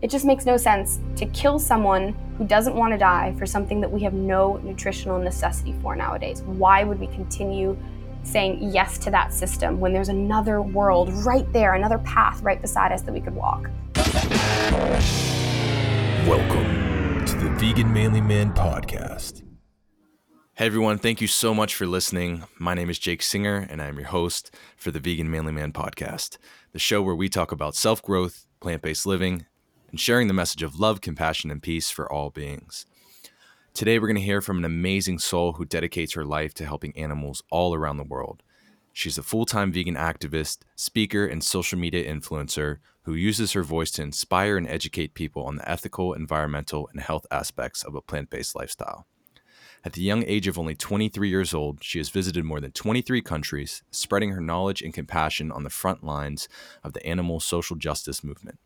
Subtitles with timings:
[0.00, 3.80] it just makes no sense to kill someone who doesn't want to die for something
[3.80, 6.42] that we have no nutritional necessity for nowadays.
[6.42, 7.76] Why would we continue
[8.22, 12.92] saying yes to that system when there's another world right there, another path right beside
[12.92, 13.68] us that we could walk?
[16.28, 19.42] Welcome to the Vegan Manly Man podcast.
[20.54, 22.44] Hey everyone, thank you so much for listening.
[22.58, 26.38] My name is Jake Singer, and I'm your host for the Vegan Manly Man podcast,
[26.72, 29.46] the show where we talk about self growth, plant based living,
[29.90, 32.86] and sharing the message of love, compassion, and peace for all beings.
[33.74, 36.96] Today, we're going to hear from an amazing soul who dedicates her life to helping
[36.96, 38.42] animals all around the world.
[38.92, 43.92] She's a full time vegan activist, speaker, and social media influencer who uses her voice
[43.92, 48.30] to inspire and educate people on the ethical, environmental, and health aspects of a plant
[48.30, 49.06] based lifestyle.
[49.84, 53.22] At the young age of only 23 years old, she has visited more than 23
[53.22, 56.48] countries, spreading her knowledge and compassion on the front lines
[56.82, 58.58] of the animal social justice movement.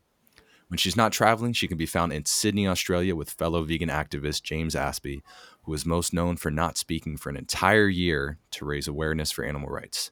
[0.73, 4.41] When she's not traveling, she can be found in Sydney, Australia, with fellow vegan activist
[4.41, 5.21] James Aspey,
[5.65, 9.45] who is most known for not speaking for an entire year to raise awareness for
[9.45, 10.09] animal rights.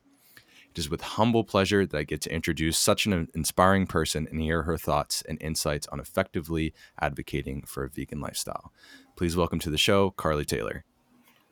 [0.70, 4.40] It is with humble pleasure that I get to introduce such an inspiring person and
[4.40, 8.72] hear her thoughts and insights on effectively advocating for a vegan lifestyle.
[9.16, 10.86] Please welcome to the show, Carly Taylor.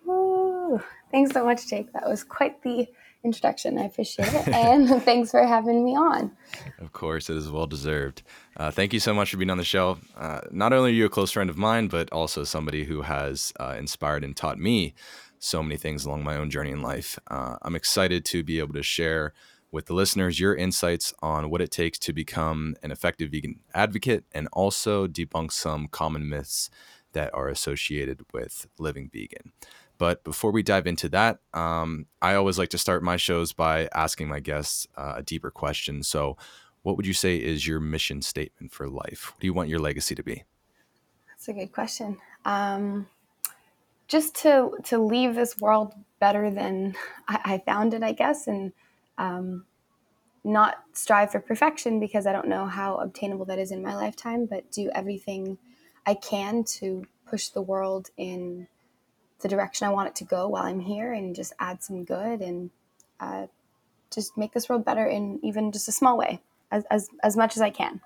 [0.07, 0.79] Ooh,
[1.11, 1.91] thanks so much, Jake.
[1.94, 2.88] That was quite the
[3.23, 3.78] introduction.
[3.78, 4.48] I appreciate it.
[4.53, 6.31] and thanks for having me on.
[6.80, 8.23] Of course, it is well deserved.
[8.58, 10.00] Uh, thank you so much for being on the show.
[10.17, 13.53] Uh, not only are you a close friend of mine, but also somebody who has
[13.59, 14.94] uh, inspired and taught me
[15.40, 17.17] so many things along my own journey in life.
[17.30, 19.34] Uh, I'm excited to be able to share
[19.72, 24.25] with the listeners your insights on what it takes to become an effective vegan advocate
[24.31, 26.70] and also debunk some common myths
[27.14, 29.52] that are associated with living vegan.
[30.00, 33.89] But before we dive into that, um, I always like to start my shows by
[33.94, 36.02] asking my guests uh, a deeper question.
[36.03, 36.38] So,
[36.81, 39.33] what would you say is your mission statement for life?
[39.33, 40.45] What do you want your legacy to be?
[41.28, 42.17] That's a good question.
[42.45, 43.08] Um,
[44.08, 46.96] just to to leave this world better than
[47.28, 48.72] I, I found it, I guess, and
[49.18, 49.66] um,
[50.46, 54.46] not strive for perfection because I don't know how obtainable that is in my lifetime,
[54.46, 55.57] but do everything
[56.06, 58.69] I can to push the world in
[59.41, 62.41] the direction I want it to go while I'm here and just add some good
[62.41, 62.69] and
[63.19, 63.47] uh,
[64.11, 66.41] just make this world better in even just a small way
[66.72, 68.01] as, as, as much as I can.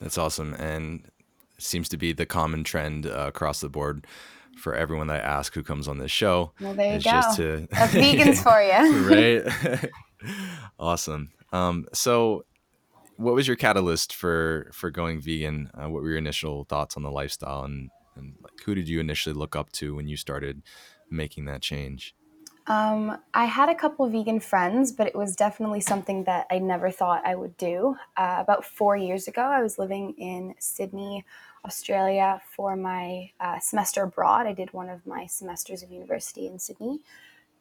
[0.00, 0.54] That's awesome.
[0.54, 1.04] And
[1.56, 4.06] it seems to be the common trend uh, across the board
[4.56, 6.52] for everyone that I ask who comes on this show.
[6.60, 7.22] Well, there you go.
[7.36, 7.68] To...
[7.70, 9.08] That's vegans for you.
[9.08, 9.90] right.
[10.78, 11.30] awesome.
[11.52, 12.44] Um, so
[13.16, 15.70] what was your catalyst for, for going vegan?
[15.74, 19.00] Uh, what were your initial thoughts on the lifestyle and and like who did you
[19.00, 20.62] initially look up to when you started
[21.10, 22.14] making that change?
[22.66, 26.90] Um, I had a couple vegan friends, but it was definitely something that I never
[26.90, 27.96] thought I would do.
[28.16, 31.24] Uh, about four years ago, I was living in Sydney,
[31.64, 34.46] Australia for my uh, semester abroad.
[34.46, 37.00] I did one of my semesters of university in Sydney.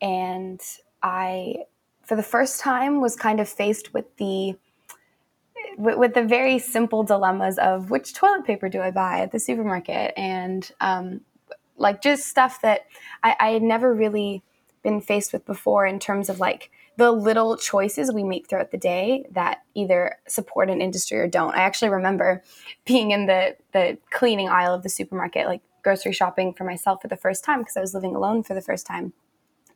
[0.02, 0.62] And
[1.02, 1.64] I,
[2.04, 4.56] for the first time, was kind of faced with the
[5.78, 9.40] with, with, the very simple dilemmas of which toilet paper do I buy at the
[9.40, 11.22] supermarket, and um,
[11.78, 12.88] like just stuff that
[13.24, 14.44] I, I had never really
[14.84, 18.78] been faced with before in terms of like the little choices we make throughout the
[18.78, 21.56] day that either support an industry or don't.
[21.56, 22.44] I actually remember
[22.86, 27.08] being in the the cleaning aisle of the supermarket, like grocery shopping for myself for
[27.08, 29.14] the first time because I was living alone for the first time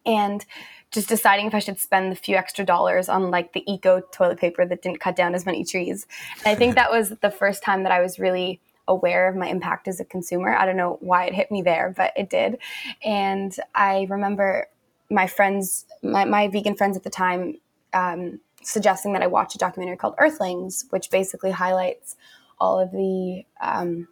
[0.05, 0.45] and
[0.91, 4.39] just deciding if I should spend the few extra dollars on like the eco toilet
[4.39, 6.05] paper that didn't cut down as many trees.
[6.45, 9.47] And I think that was the first time that I was really aware of my
[9.47, 10.55] impact as a consumer.
[10.55, 12.59] I don't know why it hit me there, but it did.
[13.03, 14.67] And I remember
[15.09, 17.55] my friends, my, my vegan friends at the time,
[17.93, 22.15] um, suggesting that I watch a documentary called Earthlings, which basically highlights
[22.59, 24.07] all of the, um,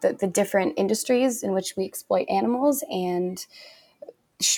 [0.00, 3.46] the, the different industries in which we exploit animals and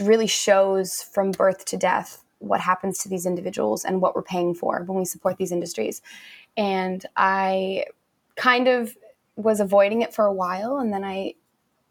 [0.00, 4.54] really shows from birth to death what happens to these individuals and what we're paying
[4.54, 6.02] for when we support these industries.
[6.56, 7.86] And I
[8.36, 8.96] kind of
[9.36, 10.78] was avoiding it for a while.
[10.78, 11.34] And then I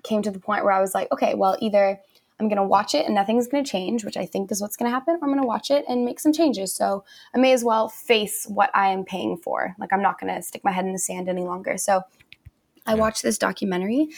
[0.04, 2.00] came to the point where I was like, okay, well, either
[2.40, 4.76] I'm going to watch it and nothing's going to change, which I think is what's
[4.76, 6.74] going to happen, or I'm going to watch it and make some changes.
[6.74, 7.04] So
[7.36, 9.76] I may as well face what I am paying for.
[9.78, 11.78] Like, I'm not going to stick my head in the sand any longer.
[11.78, 12.02] So
[12.88, 14.10] I watched this documentary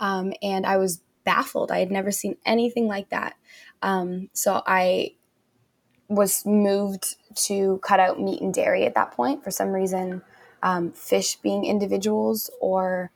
[0.00, 1.70] um, and I was baffled.
[1.70, 3.34] I had never seen anything like that.
[3.82, 5.16] Um, so I
[6.08, 9.44] was moved to cut out meat and dairy at that point.
[9.44, 10.22] For some reason,
[10.62, 13.10] um, fish being individuals or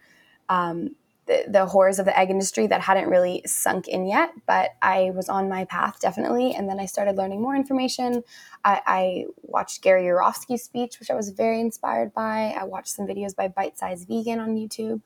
[0.49, 0.97] um,
[1.27, 5.13] the, the horrors of the egg industry that hadn't really sunk in yet, but I
[5.15, 6.55] was on my path definitely.
[6.55, 8.25] And then I started learning more information.
[8.65, 12.55] I, I watched Gary Yourofsky's speech, which I was very inspired by.
[12.59, 15.03] I watched some videos by Bite Size Vegan on YouTube.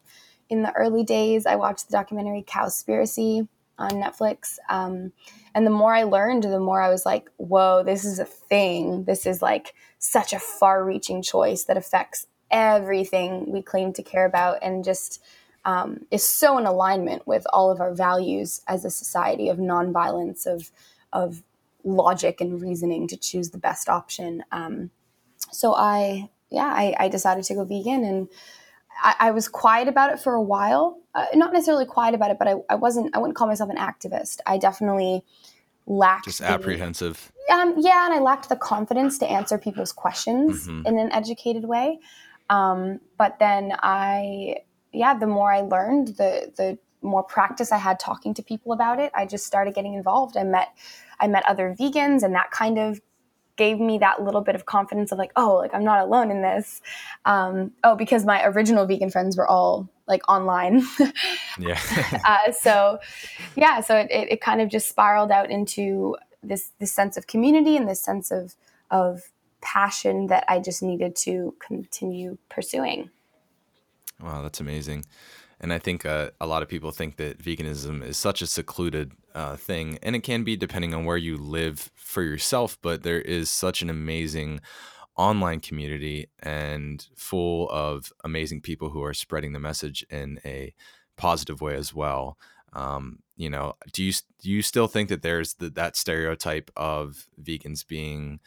[0.48, 3.48] In the early days, I watched the documentary Cowspiracy
[3.78, 4.58] on Netflix.
[4.68, 5.12] Um,
[5.54, 9.04] and the more I learned, the more I was like, whoa, this is a thing.
[9.04, 14.26] This is like such a far reaching choice that affects everything we claim to care
[14.26, 15.22] about and just
[15.64, 20.46] um, is so in alignment with all of our values as a society of nonviolence,
[20.46, 20.70] of,
[21.12, 21.42] of
[21.84, 24.44] logic and reasoning to choose the best option.
[24.52, 24.90] Um,
[25.50, 28.28] so I, yeah, I, I, decided to go vegan and
[29.02, 31.00] I, I, was quiet about it for a while.
[31.14, 33.76] Uh, not necessarily quiet about it, but I, I wasn't, I wouldn't call myself an
[33.76, 34.38] activist.
[34.46, 35.22] I definitely
[35.86, 37.32] lacked just apprehensive.
[37.52, 40.86] Um, yeah, and I lacked the confidence to answer people's questions mm-hmm.
[40.86, 41.98] in an educated way.
[42.50, 44.56] Um, but then I,
[44.92, 48.98] yeah, the more I learned, the the more practice I had talking to people about
[48.98, 50.36] it, I just started getting involved.
[50.36, 50.68] I met
[51.20, 53.00] I met other vegans, and that kind of
[53.56, 56.42] gave me that little bit of confidence of like, oh, like I'm not alone in
[56.42, 56.80] this.
[57.24, 60.82] Um, oh, because my original vegan friends were all like online.
[61.58, 61.80] yeah.
[62.24, 62.98] uh, so,
[63.56, 67.26] yeah, so it, it, it, kind of just spiraled out into this this sense of
[67.26, 68.54] community and this sense of
[68.90, 69.30] of
[69.60, 73.10] passion that I just needed to continue pursuing.
[74.20, 75.04] Wow, that's amazing.
[75.64, 79.12] And I think uh, a lot of people think that veganism is such a secluded
[79.34, 82.76] uh, thing, and it can be depending on where you live for yourself.
[82.82, 84.60] But there is such an amazing
[85.16, 90.74] online community and full of amazing people who are spreading the message in a
[91.16, 92.36] positive way as well.
[92.74, 94.12] Um, you know, do you
[94.42, 98.38] do you still think that there's the, that stereotype of vegans being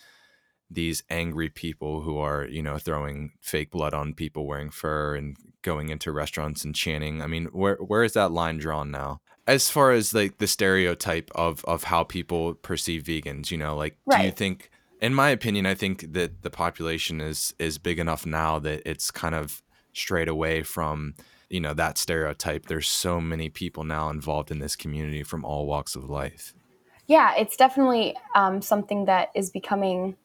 [0.69, 5.37] these angry people who are you know throwing fake blood on people wearing fur and
[5.61, 7.21] going into restaurants and chanting.
[7.21, 9.21] I mean where where is that line drawn now?
[9.45, 13.97] As far as like the stereotype of of how people perceive vegans you know like
[14.05, 14.19] right.
[14.19, 14.69] do you think
[14.99, 19.11] in my opinion i think that the population is is big enough now that it's
[19.11, 19.61] kind of
[19.93, 21.15] strayed away from
[21.49, 22.67] you know that stereotype.
[22.67, 26.53] There's so many people now involved in this community from all walks of life.
[27.07, 30.15] Yeah it's definitely um, something that is becoming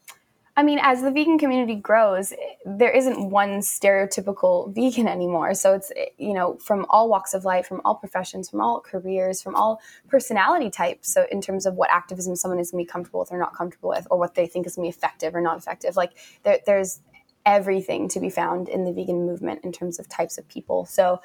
[0.55, 2.35] I mean, as the vegan community grows,
[2.67, 5.55] there isn't one stereotypical vegan anymore.
[5.55, 9.41] So it's, you know, from all walks of life, from all professions, from all careers,
[9.41, 11.13] from all personality types.
[11.13, 13.57] So, in terms of what activism someone is going to be comfortable with or not
[13.57, 16.13] comfortable with, or what they think is going to be effective or not effective, like
[16.43, 17.01] there, there's
[17.47, 20.85] everything to be found in the vegan movement in terms of types of people.
[20.85, 21.23] So,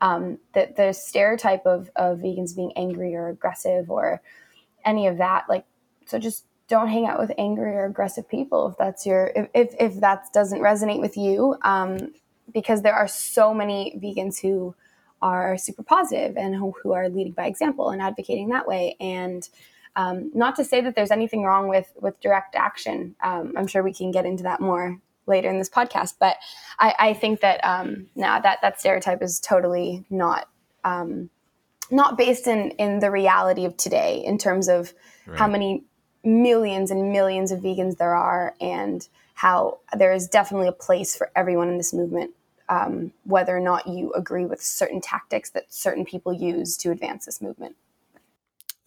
[0.00, 4.22] um, the, the stereotype of, of vegans being angry or aggressive or
[4.84, 5.64] any of that, like,
[6.06, 9.74] so just don't hang out with angry or aggressive people if that's your if if,
[9.80, 12.12] if that doesn't resonate with you um,
[12.52, 14.74] because there are so many vegans who
[15.20, 19.48] are super positive and who, who are leading by example and advocating that way and
[19.96, 23.82] um, not to say that there's anything wrong with with direct action um, i'm sure
[23.82, 26.36] we can get into that more later in this podcast but
[26.78, 30.48] i, I think that um, nah, that that stereotype is totally not
[30.84, 31.30] um,
[31.90, 34.92] not based in in the reality of today in terms of
[35.26, 35.38] right.
[35.38, 35.84] how many
[36.24, 41.30] millions and millions of vegans there are, and how there is definitely a place for
[41.36, 42.32] everyone in this movement,
[42.68, 47.26] um, whether or not you agree with certain tactics that certain people use to advance
[47.26, 47.76] this movement.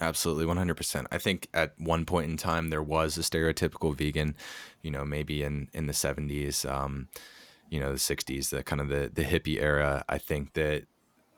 [0.01, 1.05] Absolutely, 100%.
[1.11, 4.35] I think at one point in time there was a stereotypical vegan,
[4.81, 7.07] you know, maybe in in the 70s, um,
[7.69, 10.03] you know, the 60s, the kind of the the hippie era.
[10.09, 10.85] I think that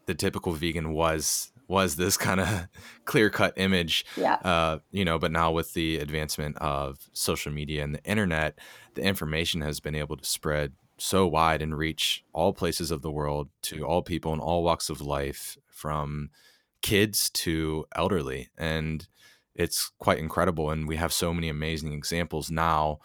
[0.06, 2.68] the typical vegan was was this kind of
[3.06, 4.06] clear cut image.
[4.18, 4.36] Yeah.
[4.36, 8.60] Uh, you know, but now with the advancement of social media and the internet,
[8.96, 13.12] the information has been able to spread so wide and reach all places of the
[13.12, 16.30] world to all people in all walks of life, from
[16.82, 18.50] kids to elderly.
[18.58, 19.08] And
[19.56, 20.70] it's quite incredible.
[20.70, 23.00] And we have so many amazing examples now.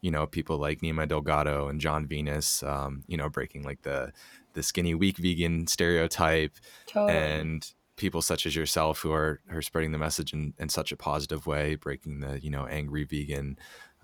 [0.00, 4.12] You know, people like Nimai Delgado and Jon Venus, um, you know, breaking like the
[4.54, 6.54] the skinny weak vegan stereotype
[6.86, 7.12] totally.
[7.16, 10.96] and people such as yourself who are are spreading the message in, in such a
[10.96, 13.58] positive way, breaking the you know angry vegan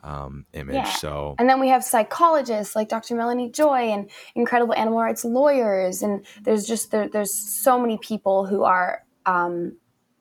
[0.05, 0.75] um, image.
[0.75, 0.85] Yeah.
[0.85, 3.17] So and then we have psychologists like Dr.
[3.17, 8.47] Melanie Joy and incredible animal rights lawyers, and there's just there, there's so many people
[8.47, 9.77] who are um,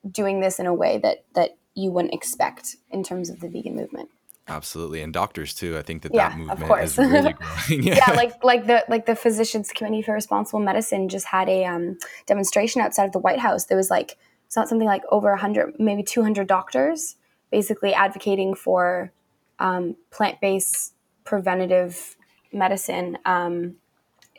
[0.10, 3.76] doing this in a way that that you wouldn't expect in terms of the vegan
[3.76, 4.10] movement.
[4.48, 5.76] Absolutely, and doctors too.
[5.76, 7.34] I think that yeah, that movement is really
[7.68, 7.84] growing.
[7.84, 7.96] yeah.
[8.08, 8.14] yeah.
[8.14, 11.98] like like the like the Physicians Committee for Responsible Medicine just had a um,
[12.28, 13.66] demonstration outside of the White House.
[13.66, 17.16] There was like it's not something like over hundred, maybe two hundred doctors,
[17.52, 19.12] basically advocating for
[19.58, 22.16] um, plant based preventative
[22.54, 23.18] medicine.
[23.26, 23.78] Um,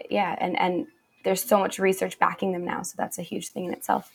[0.09, 0.87] yeah, and and
[1.25, 2.83] there's so much research backing them now.
[2.83, 4.13] So that's a huge thing in itself.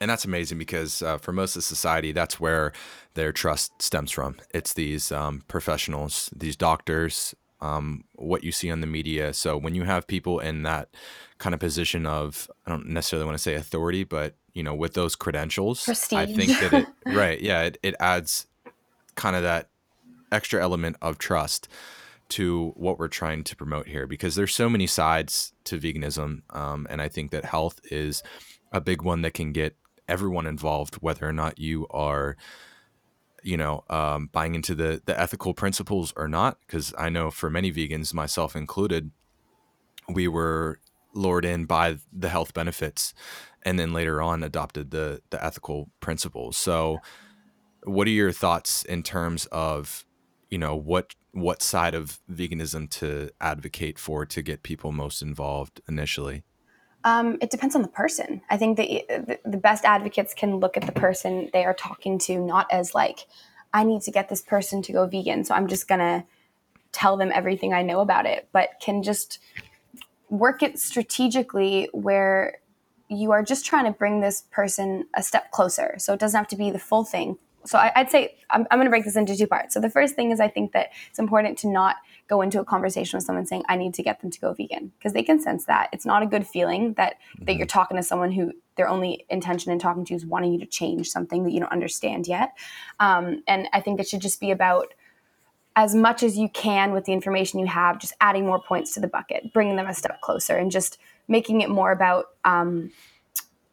[0.00, 2.72] And that's amazing because uh, for most of society, that's where
[3.14, 4.36] their trust stems from.
[4.52, 9.32] It's these um, professionals, these doctors, um, what you see on the media.
[9.32, 10.90] So when you have people in that
[11.38, 14.94] kind of position of, I don't necessarily want to say authority, but you know, with
[14.94, 16.18] those credentials, Prestige.
[16.18, 18.46] I think that it, right, yeah, it, it adds
[19.14, 19.70] kind of that
[20.30, 21.68] extra element of trust
[22.28, 26.86] to what we're trying to promote here because there's so many sides to veganism um,
[26.90, 28.22] and i think that health is
[28.72, 29.76] a big one that can get
[30.08, 32.36] everyone involved whether or not you are
[33.42, 37.50] you know um, buying into the the ethical principles or not because i know for
[37.50, 39.10] many vegans myself included
[40.08, 40.80] we were
[41.14, 43.14] lured in by the health benefits
[43.62, 46.98] and then later on adopted the the ethical principles so
[47.84, 50.04] what are your thoughts in terms of
[50.50, 55.82] you know what what side of veganism to advocate for to get people most involved
[55.86, 56.44] initially?
[57.06, 58.42] Um, it depends on the person.
[58.50, 62.38] I think that the best advocates can look at the person they are talking to
[62.38, 63.26] not as like,
[63.72, 66.26] I need to get this person to go vegan, so I'm just gonna
[66.90, 69.38] tell them everything I know about it, but can just
[70.30, 72.58] work it strategically where
[73.08, 75.94] you are just trying to bring this person a step closer.
[75.98, 78.78] So it doesn't have to be the full thing, so I, would say I'm, I'm
[78.78, 79.74] going to break this into two parts.
[79.74, 81.96] So the first thing is I think that it's important to not
[82.28, 84.92] go into a conversation with someone saying I need to get them to go vegan
[84.98, 87.44] because they can sense that it's not a good feeling that mm-hmm.
[87.44, 90.52] that you're talking to someone who their only intention in talking to you is wanting
[90.52, 92.52] you to change something that you don't understand yet.
[93.00, 94.94] Um, and I think it should just be about
[95.76, 99.00] as much as you can with the information you have, just adding more points to
[99.00, 102.90] the bucket, bringing them a step closer, and just making it more about um,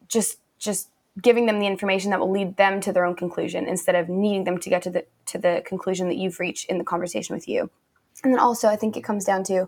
[0.08, 0.90] just just
[1.22, 4.44] giving them the information that will lead them to their own conclusion instead of needing
[4.44, 7.48] them to get to the to the conclusion that you've reached in the conversation with
[7.48, 7.70] you.
[8.24, 9.68] And then also I think it comes down to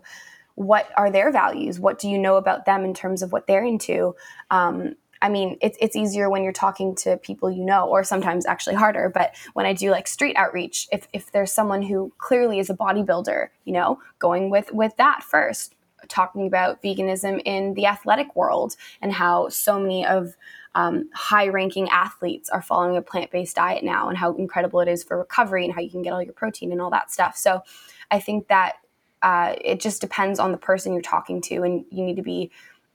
[0.54, 1.78] what are their values?
[1.78, 4.16] What do you know about them in terms of what they're into?
[4.50, 8.46] Um, I mean, it's it's easier when you're talking to people you know, or sometimes
[8.46, 9.10] actually harder.
[9.12, 12.74] But when I do like street outreach, if if there's someone who clearly is a
[12.74, 15.74] bodybuilder, you know, going with with that first,
[16.08, 20.36] talking about veganism in the athletic world and how so many of
[20.74, 24.88] um, high ranking athletes are following a plant based diet now and how incredible it
[24.88, 27.36] is for recovery and how you can get all your protein and all that stuff.
[27.36, 27.62] So
[28.10, 28.76] I think that
[29.22, 32.50] uh, it just depends on the person you're talking to, and you need to be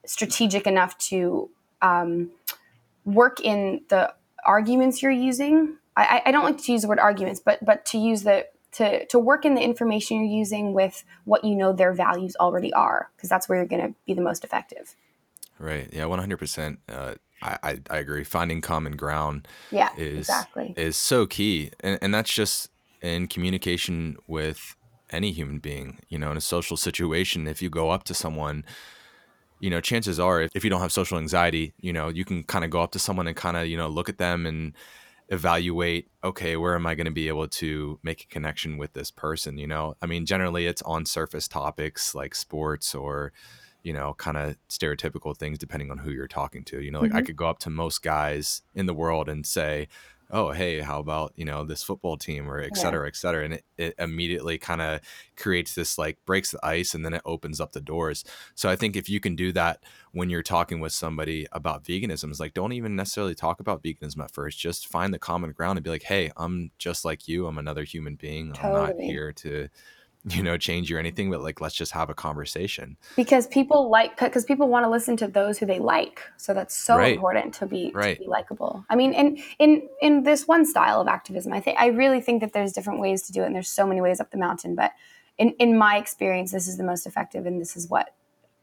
[0.06, 1.50] strategic enough to
[1.82, 2.32] um,
[3.06, 4.13] work in the
[4.46, 5.77] arguments you're using.
[5.98, 9.06] I, I, don't like to use the word arguments, but but to use the to
[9.08, 13.10] to work in the information you're using with what you know their values already are,
[13.15, 14.96] because that's where you're going to be the most effective.
[15.60, 15.89] Right.
[15.91, 16.06] Yeah.
[16.06, 16.80] One hundred percent.
[16.88, 18.24] Uh, I, I agree.
[18.24, 20.74] Finding common ground yeah, is exactly.
[20.77, 21.72] is so key.
[21.80, 22.70] And and that's just
[23.01, 24.75] in communication with
[25.12, 28.65] any human being, you know, in a social situation, if you go up to someone,
[29.60, 32.44] you know, chances are if, if you don't have social anxiety, you know, you can
[32.44, 34.74] kind of go up to someone and kind of, you know, look at them and
[35.30, 39.12] evaluate, okay, where am I going to be able to make a connection with this
[39.12, 39.96] person, you know?
[40.01, 43.32] I mean, generally it's on surface topics like sports or
[43.84, 46.82] you know, kind of stereotypical things depending on who you're talking to.
[46.82, 47.18] You know, like mm-hmm.
[47.18, 49.88] I could go up to most guys in the world and say,
[50.32, 53.08] oh, hey, how about, you know, this football team or et cetera, yeah.
[53.08, 53.46] et cetera.
[53.46, 55.02] And it, it immediately kind of
[55.36, 58.24] creates this like breaks the ice and then it opens up the doors.
[58.56, 62.32] So I think if you can do that when you're talking with somebody about veganism,
[62.32, 64.58] is like don't even necessarily talk about veganism at first.
[64.58, 67.48] Just find the common ground and be like, hey, I'm just like you.
[67.48, 68.54] I'm another human being.
[68.54, 68.74] Totally.
[68.74, 69.70] I'm not here to
[70.30, 72.98] you know change you or anything but like let's just have a conversation.
[73.16, 76.22] Because people like because people want to listen to those who they like.
[76.38, 77.13] So that's so right.
[77.13, 78.18] important to be right.
[78.18, 78.86] to be likable.
[78.90, 82.42] I mean in in in this one style of activism i think i really think
[82.42, 84.75] that there's different ways to do it and there's so many ways up the mountain
[84.75, 84.92] but
[85.38, 88.13] in in my experience this is the most effective and this is what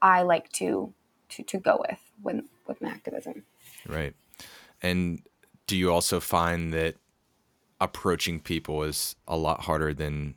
[0.03, 0.93] i like to
[1.29, 3.45] to to go with when with my activism.
[3.87, 4.15] Right.
[4.83, 5.23] And
[5.67, 6.97] do you also find that
[7.81, 10.35] approaching people is a lot harder than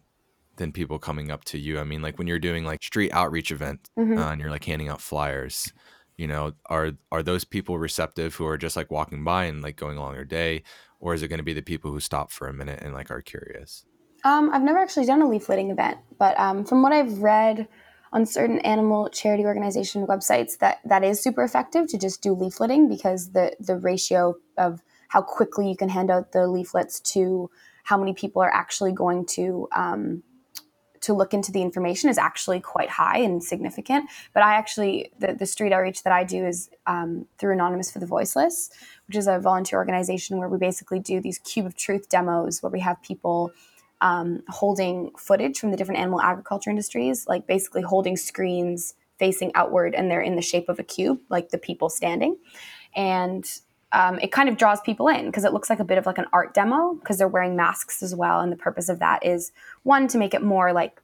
[0.61, 1.79] than people coming up to you.
[1.79, 4.17] I mean, like when you're doing like street outreach events mm-hmm.
[4.17, 5.73] uh, and you're like handing out flyers,
[6.17, 9.75] you know, are are those people receptive who are just like walking by and like
[9.75, 10.63] going along their day,
[10.99, 13.11] or is it going to be the people who stop for a minute and like
[13.11, 13.85] are curious?
[14.23, 17.67] Um, I've never actually done a leafleting event, but um, from what I've read
[18.13, 22.87] on certain animal charity organization websites, that that is super effective to just do leafleting
[22.87, 27.49] because the the ratio of how quickly you can hand out the leaflets to
[27.83, 30.23] how many people are actually going to um,
[31.01, 34.09] to look into the information is actually quite high and significant.
[34.33, 37.99] But I actually, the, the street outreach that I do is um, through Anonymous for
[37.99, 38.69] the Voiceless,
[39.07, 42.71] which is a volunteer organization where we basically do these Cube of Truth demos where
[42.71, 43.51] we have people
[44.01, 49.93] um, holding footage from the different animal agriculture industries, like basically holding screens facing outward
[49.93, 52.35] and they're in the shape of a cube, like the people standing.
[52.95, 53.45] And
[53.93, 56.17] um, it kind of draws people in because it looks like a bit of like
[56.17, 58.39] an art demo because they're wearing masks as well.
[58.39, 59.51] And the purpose of that is
[59.83, 61.01] one, to make it more like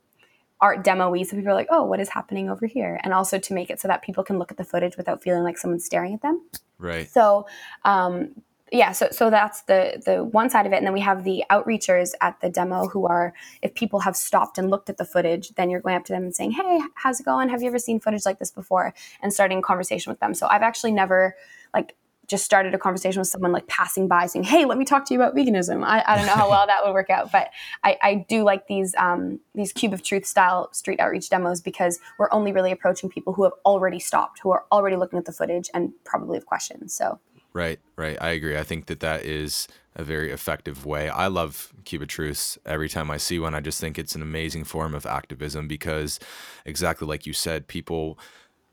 [0.60, 3.00] art demo y so people are like, oh, what is happening over here?
[3.04, 5.44] And also to make it so that people can look at the footage without feeling
[5.44, 6.42] like someone's staring at them.
[6.80, 7.10] Right.
[7.10, 7.48] So
[7.86, 8.42] um,
[8.72, 11.44] yeah, so so that's the the one side of it, and then we have the
[11.50, 15.50] outreachers at the demo who are if people have stopped and looked at the footage,
[15.56, 17.48] then you're going up to them and saying, "Hey, how's it going?
[17.50, 20.34] Have you ever seen footage like this before?" and starting a conversation with them.
[20.34, 21.36] So I've actually never
[21.74, 21.96] like
[22.28, 25.14] just started a conversation with someone like passing by saying, "Hey, let me talk to
[25.14, 27.50] you about veganism." I, I don't know how well that would work out, but
[27.84, 32.00] I, I do like these um, these cube of truth style street outreach demos because
[32.20, 35.32] we're only really approaching people who have already stopped, who are already looking at the
[35.32, 36.94] footage and probably have questions.
[36.94, 37.20] So
[37.58, 38.18] Right, right.
[38.22, 38.56] I agree.
[38.56, 41.10] I think that that is a very effective way.
[41.10, 42.60] I love Cube of Truths.
[42.68, 46.20] Every time I see one, I just think it's an amazing form of activism because,
[46.66, 48.20] exactly like you said, people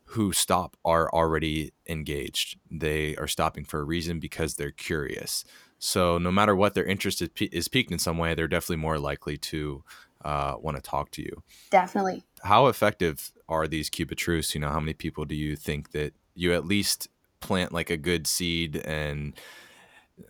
[0.09, 2.57] who stop are already engaged.
[2.69, 5.43] They are stopping for a reason because they're curious.
[5.79, 8.97] So, no matter what their interest is, is piqued in some way, they're definitely more
[8.97, 9.83] likely to
[10.23, 11.43] uh, want to talk to you.
[11.69, 12.23] Definitely.
[12.43, 14.55] How effective are these Cube of Truths?
[14.55, 17.07] You know, how many people do you think that you at least
[17.39, 19.33] plant like a good seed and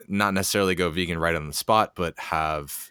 [0.08, 2.90] not necessarily go vegan right on the spot, but have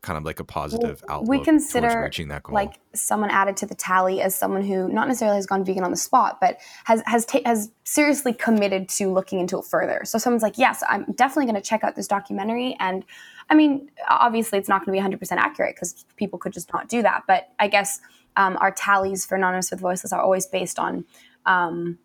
[0.00, 2.54] kind of like a positive well, outlook we consider reaching that goal.
[2.54, 5.90] Like someone added to the tally as someone who not necessarily has gone vegan on
[5.90, 10.02] the spot, but has has ta- has seriously committed to looking into it further.
[10.04, 13.04] So someone's like, "Yes, I'm definitely going to check out this documentary." And
[13.50, 16.88] I mean, obviously, it's not going to be 100% accurate because people could just not
[16.88, 17.24] do that.
[17.26, 18.00] But I guess
[18.36, 21.04] um, our tallies for Anonymous with Voiceless are always based on
[21.44, 21.98] um,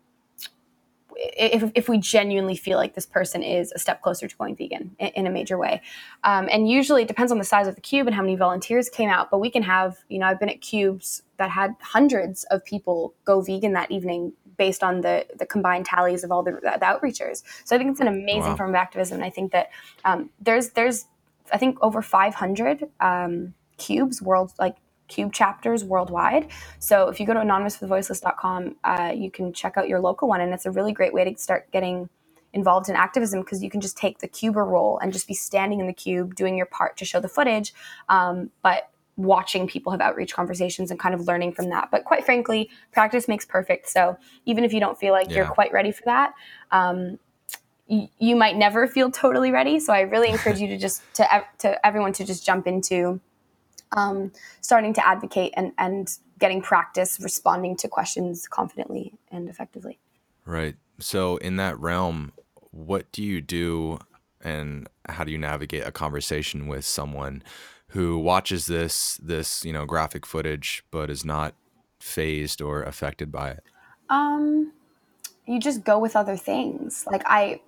[1.16, 4.94] if, if we genuinely feel like this person is a step closer to going vegan
[4.98, 5.82] in, in a major way.
[6.22, 8.88] Um, and usually it depends on the size of the cube and how many volunteers
[8.88, 12.44] came out, but we can have, you know, I've been at cubes that had hundreds
[12.44, 16.52] of people go vegan that evening based on the the combined tallies of all the,
[16.62, 17.42] the outreachers.
[17.64, 18.56] So I think it's an amazing wow.
[18.56, 19.16] form of activism.
[19.16, 19.70] And I think that
[20.04, 21.06] um, there's there's
[21.52, 24.76] I think over 500 um, cubes world like
[25.08, 26.48] Cube chapters worldwide.
[26.78, 30.52] So if you go to anonymouswithvoiceless.com, uh, you can check out your local one, and
[30.52, 32.08] it's a really great way to start getting
[32.52, 35.80] involved in activism because you can just take the cuber role and just be standing
[35.80, 37.74] in the cube doing your part to show the footage,
[38.08, 41.88] um, but watching people have outreach conversations and kind of learning from that.
[41.90, 43.88] But quite frankly, practice makes perfect.
[43.88, 45.36] So even if you don't feel like yeah.
[45.36, 46.32] you're quite ready for that,
[46.70, 47.18] um,
[47.86, 49.78] you might never feel totally ready.
[49.78, 53.20] So I really encourage you to just to to everyone to just jump into
[53.92, 59.98] um, starting to advocate and, and getting practice responding to questions confidently and effectively.
[60.44, 60.76] Right.
[61.00, 62.32] So, in that realm,
[62.70, 63.98] what do you do
[64.40, 67.42] and how do you navigate a conversation with someone
[67.88, 71.54] who watches this this you know graphic footage but is not
[72.00, 73.64] phased or affected by it?
[74.10, 74.72] Um,
[75.46, 77.04] you just go with other things.
[77.10, 77.60] Like I,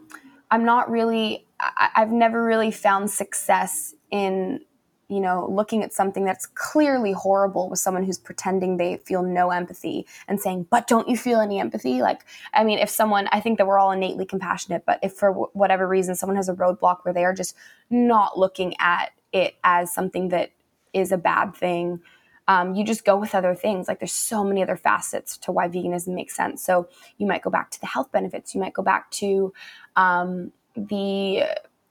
[0.50, 1.46] I'm not really.
[1.58, 4.60] I, I've never really found success in
[5.08, 9.50] you know, looking at something that's clearly horrible with someone who's pretending they feel no
[9.50, 12.02] empathy and saying, but don't you feel any empathy?
[12.02, 15.30] Like, I mean, if someone, I think that we're all innately compassionate, but if for
[15.32, 17.54] whatever reason someone has a roadblock where they are just
[17.88, 20.50] not looking at it as something that
[20.92, 22.00] is a bad thing,
[22.48, 23.86] um, you just go with other things.
[23.86, 26.64] Like, there's so many other facets to why veganism makes sense.
[26.64, 26.88] So,
[27.18, 29.52] you might go back to the health benefits, you might go back to,
[29.94, 31.44] um, the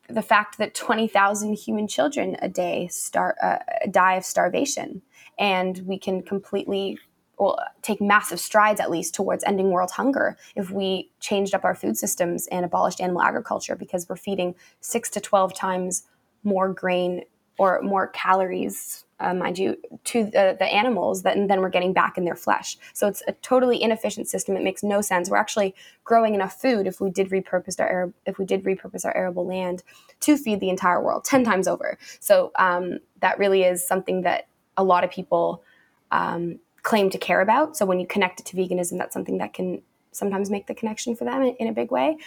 [0.09, 3.57] the fact that 20,000 human children a day star, uh,
[3.89, 5.01] die of starvation.
[5.37, 6.97] And we can completely
[7.37, 11.75] well, take massive strides at least towards ending world hunger if we changed up our
[11.75, 16.03] food systems and abolished animal agriculture because we're feeding six to 12 times
[16.43, 17.23] more grain
[17.57, 21.93] or more calories uh, mind you, to the, the animals that and then we're getting
[21.93, 22.77] back in their flesh.
[22.93, 24.57] So it's a totally inefficient system.
[24.57, 25.29] It makes no sense.
[25.29, 25.73] We're actually
[26.03, 29.83] growing enough food if we did repurpose our if we did repurpose our arable land
[30.21, 31.97] to feed the entire world ten times over.
[32.19, 34.47] So um, that really is something that
[34.77, 35.63] a lot of people
[36.11, 37.77] um, claim to care about.
[37.77, 41.15] So when you connect it to veganism, that's something that can sometimes make the connection
[41.15, 42.17] for them in, in a big way.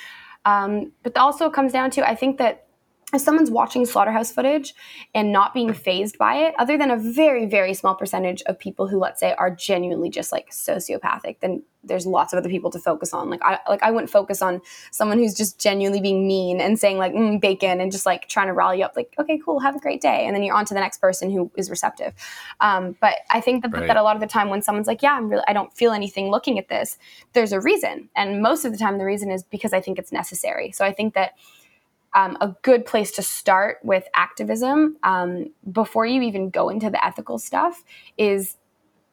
[0.45, 2.68] Um, but also comes down to I think that
[3.15, 4.75] if someone's watching slaughterhouse footage
[5.15, 8.87] and not being phased by it, other than a very, very small percentage of people
[8.87, 12.79] who, let's say, are genuinely just like sociopathic, then there's lots of other people to
[12.79, 13.31] focus on.
[13.31, 16.99] Like I, like I wouldn't focus on someone who's just genuinely being mean and saying
[16.99, 18.93] like mm, bacon and just like trying to rally you up.
[18.95, 21.31] Like, okay, cool, have a great day, and then you're on to the next person
[21.31, 22.13] who is receptive.
[22.61, 23.87] Um, but I think that, right.
[23.87, 25.93] that a lot of the time when someone's like, yeah, I'm really, I don't feel
[25.93, 26.99] anything looking at this,
[27.33, 30.13] there's a reason, and most of the time the reason is because I think it's
[30.13, 30.73] necessary.
[30.73, 31.33] So I think that
[32.15, 37.05] um, a good place to start with activism um, before you even go into the
[37.05, 37.85] ethical stuff
[38.17, 38.57] is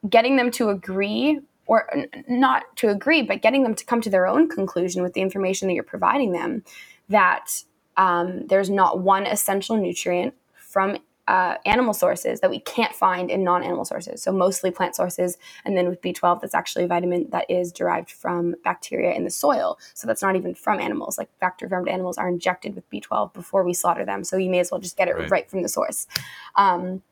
[0.08, 4.10] getting them to agree or n- not to agree, but getting them to come to
[4.10, 6.64] their own conclusion with the information that you're providing them
[7.08, 7.62] that
[7.96, 13.42] um, there's not one essential nutrient from uh, animal sources that we can't find in
[13.42, 14.22] non-animal sources.
[14.22, 18.10] So mostly plant sources, and then with B12, that's actually a vitamin that is derived
[18.10, 19.78] from bacteria in the soil.
[19.94, 21.18] So that's not even from animals.
[21.18, 24.24] Like factory farmed animals are injected with B12 before we slaughter them.
[24.24, 26.06] So you may as well just get it right, right from the source.
[26.54, 27.02] Um,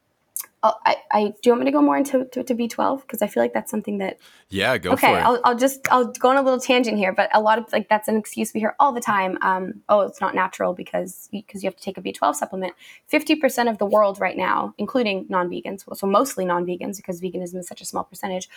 [0.67, 3.21] Oh, I, I, do you want me to go more into to, to B12 because
[3.21, 5.23] I feel like that's something that yeah go okay for it.
[5.23, 7.91] I'll, I'll just I'll go on a little tangent here but a lot of like
[7.91, 11.63] that's an excuse we hear all the time um, oh it's not natural because because
[11.63, 12.73] you have to take a B12 supplement
[13.13, 17.83] 50% of the world right now including non-vegans so mostly non-vegans because veganism is such
[17.83, 18.49] a small percentage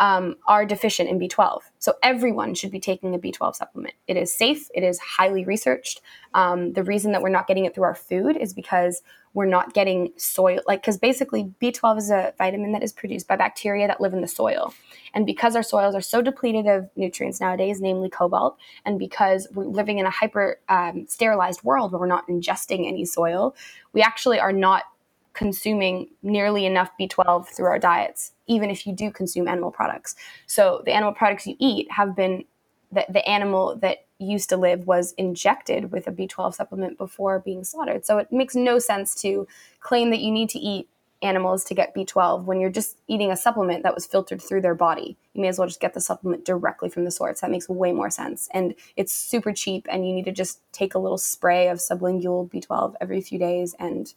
[0.00, 1.60] um, are deficient in B12.
[1.78, 3.94] So everyone should be taking a B12 supplement.
[4.06, 6.00] It is safe, it is highly researched.
[6.34, 9.02] Um, the reason that we're not getting it through our food is because
[9.38, 13.36] we're not getting soil, like, because basically B12 is a vitamin that is produced by
[13.36, 14.74] bacteria that live in the soil.
[15.14, 19.66] And because our soils are so depleted of nutrients nowadays, namely cobalt, and because we're
[19.66, 23.54] living in a hyper um, sterilized world where we're not ingesting any soil,
[23.92, 24.86] we actually are not
[25.34, 30.16] consuming nearly enough B12 through our diets, even if you do consume animal products.
[30.48, 32.44] So the animal products you eat have been
[32.90, 37.64] the, the animal that used to live was injected with a B12 supplement before being
[37.64, 38.04] slaughtered.
[38.04, 39.46] So it makes no sense to
[39.80, 40.88] claim that you need to eat
[41.20, 44.74] animals to get B12 when you're just eating a supplement that was filtered through their
[44.74, 45.16] body.
[45.34, 47.40] You may as well just get the supplement directly from the source.
[47.40, 48.48] That makes way more sense.
[48.52, 52.50] And it's super cheap, and you need to just take a little spray of sublingual
[52.50, 54.12] B12 every few days and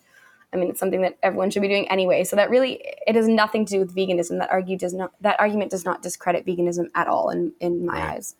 [0.53, 2.23] I mean, it's something that everyone should be doing anyway.
[2.25, 4.37] So that really, it has nothing to do with veganism.
[4.39, 7.93] That argue does not, that argument does not discredit veganism at all in, in my
[7.93, 8.15] right.
[8.15, 8.35] eyes.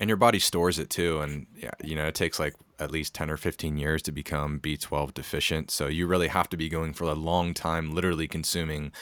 [0.00, 1.20] And your body stores it too.
[1.20, 4.58] And yeah, you know, it takes like at least 10 or 15 years to become
[4.58, 5.70] B12 deficient.
[5.70, 8.92] So you really have to be going for a long time, literally consuming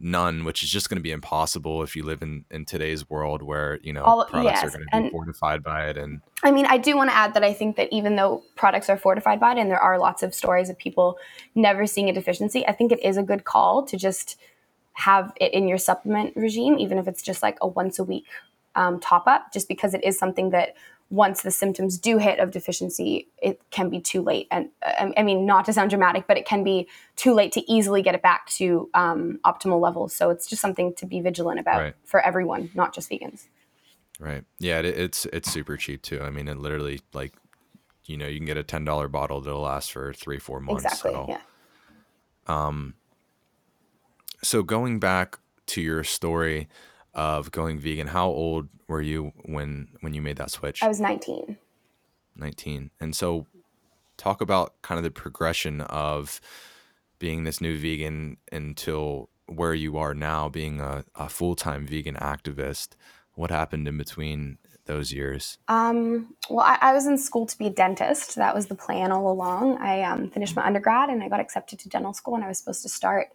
[0.00, 3.42] none, which is just going to be impossible if you live in, in today's world
[3.42, 4.64] where, you know, All, products yes.
[4.64, 5.96] are going to be and, fortified by it.
[5.96, 8.90] And I mean, I do want to add that I think that even though products
[8.90, 11.18] are fortified by it and there are lots of stories of people
[11.54, 14.36] never seeing a deficiency, I think it is a good call to just
[14.94, 18.26] have it in your supplement regime, even if it's just like a once a week
[18.74, 20.74] um, top up, just because it is something that
[21.10, 24.46] once the symptoms do hit of deficiency, it can be too late.
[24.50, 27.70] And uh, I mean, not to sound dramatic, but it can be too late to
[27.70, 30.14] easily get it back to um, optimal levels.
[30.14, 31.94] So it's just something to be vigilant about right.
[32.04, 33.46] for everyone, not just vegans.
[34.20, 34.44] Right.
[34.58, 34.80] Yeah.
[34.80, 36.20] It, it's it's super cheap too.
[36.20, 37.32] I mean, it literally like,
[38.04, 40.84] you know, you can get a ten dollar bottle that'll last for three four months.
[40.84, 41.12] Exactly.
[41.12, 41.40] So, yeah.
[42.46, 42.94] Um.
[44.42, 46.68] So going back to your story,
[47.18, 48.06] of going vegan.
[48.06, 50.82] How old were you when when you made that switch?
[50.84, 51.58] I was 19.
[52.36, 52.90] 19.
[53.00, 53.46] And so
[54.16, 56.40] talk about kind of the progression of
[57.18, 62.90] being this new vegan until where you are now being a, a full-time vegan activist.
[63.34, 65.58] What happened in between those years?
[65.66, 68.36] Um, well, I, I, was in school to be a dentist.
[68.36, 69.78] That was the plan all along.
[69.78, 72.58] I um, finished my undergrad and I got accepted to dental school, and I was
[72.58, 73.28] supposed to start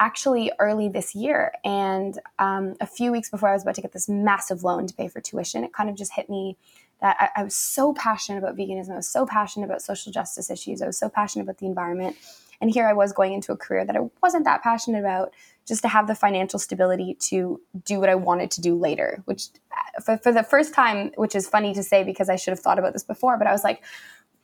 [0.00, 1.52] actually early this year.
[1.64, 4.94] And um, a few weeks before I was about to get this massive loan to
[4.94, 6.56] pay for tuition, it kind of just hit me
[7.00, 8.90] that I, I, was so passionate about veganism.
[8.90, 10.82] I was so passionate about social justice issues.
[10.82, 12.16] I was so passionate about the environment.
[12.60, 15.32] And here I was going into a career that I wasn't that passionate about,
[15.66, 19.44] just to have the financial stability to do what I wanted to do later, which
[19.72, 22.60] uh, for, for the first time, which is funny to say because I should have
[22.60, 23.82] thought about this before, but I was like,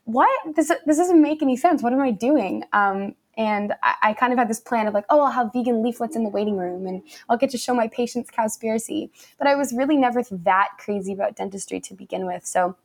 [0.05, 0.31] what?
[0.55, 1.83] This, this doesn't make any sense.
[1.83, 2.63] What am I doing?
[2.73, 5.83] Um, and I, I, kind of had this plan of like, oh, I'll have vegan
[5.83, 9.11] leaflets in the waiting room and I'll get to show my patients Cowspiracy.
[9.39, 12.47] But I was really never that crazy about dentistry to begin with.
[12.47, 12.77] So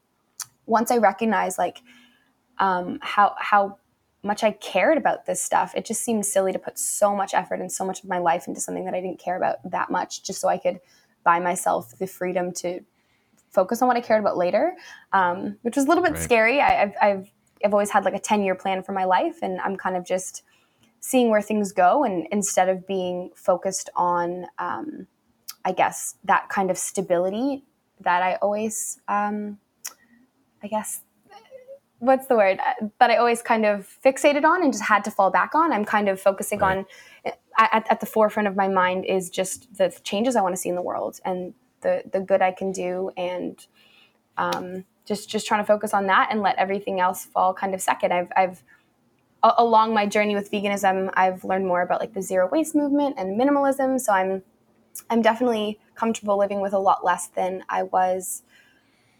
[0.66, 1.82] once I recognized like
[2.60, 3.78] um, how how
[4.24, 7.60] much I cared about this stuff, it just seemed silly to put so much effort
[7.60, 10.24] and so much of my life into something that I didn't care about that much,
[10.24, 10.80] just so I could
[11.24, 12.82] buy myself the freedom to
[13.50, 14.76] focus on what I cared about later,
[15.12, 16.22] um, which was a little bit right.
[16.22, 16.62] scary.
[16.62, 17.32] I, I've,
[17.63, 20.06] I've always had like a 10 year plan for my life and I'm kind of
[20.06, 20.43] just
[21.00, 25.08] seeing where things go and instead of being focused on um,
[25.65, 27.63] I guess that kind of stability
[28.02, 29.58] that I always um,
[30.63, 31.02] I guess
[32.00, 32.60] what's the word
[33.00, 35.71] that I always kind of fixated on and just had to fall back on.
[35.71, 36.80] I'm kind of focusing right.
[36.80, 40.60] on at, at, the forefront of my mind is just the changes I want to
[40.60, 43.65] see in the world and the the good I can do and
[44.38, 47.82] um, just just trying to focus on that and let everything else fall kind of
[47.82, 48.14] second.
[48.14, 48.64] I've I've
[49.44, 53.40] along my journey with veganism, I've learned more about like the zero waste movement and
[53.40, 54.00] minimalism.
[54.00, 54.44] So I'm
[55.10, 58.44] I'm definitely comfortable living with a lot less than I was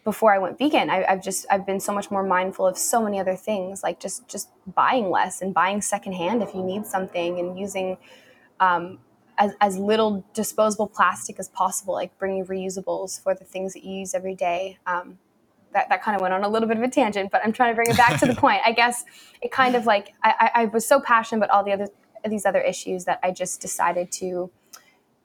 [0.04, 0.90] before I went vegan.
[0.90, 4.00] I, have just I've been so much more mindful of so many other things, like
[4.00, 7.98] just just buying less and buying secondhand if you need something, and using
[8.60, 9.00] um,
[9.38, 14.00] as, as little disposable plastic as possible, like bringing reusables for the things that you
[14.00, 14.78] use every day.
[14.86, 15.18] Um,
[15.74, 17.72] that, that kind of went on a little bit of a tangent, but I'm trying
[17.72, 18.62] to bring it back to the point.
[18.66, 19.06] I guess
[19.42, 21.88] it kind of like I, I was so passionate about all the other
[22.30, 24.52] these other issues that I just decided to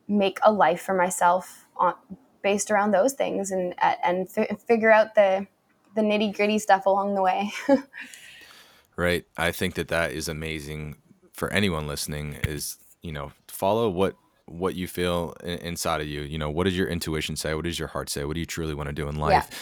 [0.08, 1.94] make a life for myself on,
[2.42, 5.46] based around those things and and f- figure out the
[5.94, 7.50] the nitty gritty stuff along the way.
[8.96, 9.24] right.
[9.36, 10.96] I think that that is amazing
[11.32, 12.34] for anyone listening.
[12.44, 14.14] Is you know follow what
[14.46, 16.22] what you feel inside of you.
[16.22, 17.54] You know what does your intuition say?
[17.54, 18.24] What does your heart say?
[18.24, 19.48] What do you truly want to do in life?
[19.50, 19.56] Yeah.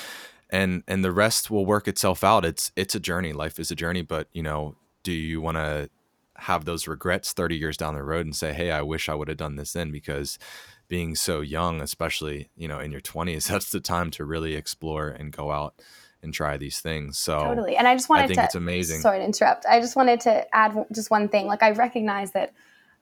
[0.54, 2.44] And and the rest will work itself out.
[2.44, 3.32] It's it's a journey.
[3.32, 5.90] Life is a journey, but you know, do you want to
[6.36, 9.26] have those regrets 30 years down the road and say, "Hey, I wish I would
[9.26, 10.38] have done this then," because
[10.86, 15.08] being so young, especially you know in your 20s, that's the time to really explore
[15.08, 15.74] and go out
[16.22, 17.18] and try these things.
[17.18, 17.76] So totally.
[17.76, 18.44] And I just wanted I think to.
[18.44, 19.00] It's amazing.
[19.00, 19.66] Sorry to interrupt.
[19.66, 21.48] I just wanted to add just one thing.
[21.48, 22.54] Like I recognize that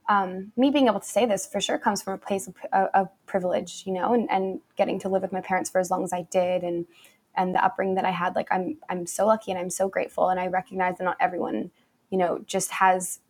[0.09, 3.09] um, me being able to say this for sure comes from a place of, of
[3.27, 6.13] privilege, you know, and, and getting to live with my parents for as long as
[6.13, 6.87] I did, and
[7.35, 8.35] and the upbringing that I had.
[8.37, 11.71] Like I'm I'm so lucky and I'm so grateful, and I recognize that not everyone,
[12.11, 13.21] you know, just has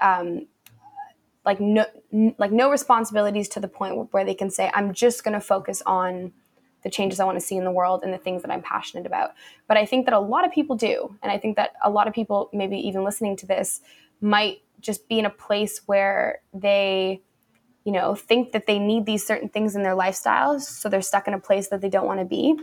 [0.00, 0.46] um,
[1.44, 5.24] like no n- like no responsibilities to the point where they can say i'm just
[5.24, 6.32] going to focus on
[6.82, 9.06] the changes i want to see in the world and the things that i'm passionate
[9.06, 9.32] about
[9.68, 12.08] but i think that a lot of people do and i think that a lot
[12.08, 13.80] of people maybe even listening to this
[14.20, 17.20] might just be in a place where they
[17.84, 21.28] you know think that they need these certain things in their lifestyles so they're stuck
[21.28, 22.58] in a place that they don't want to be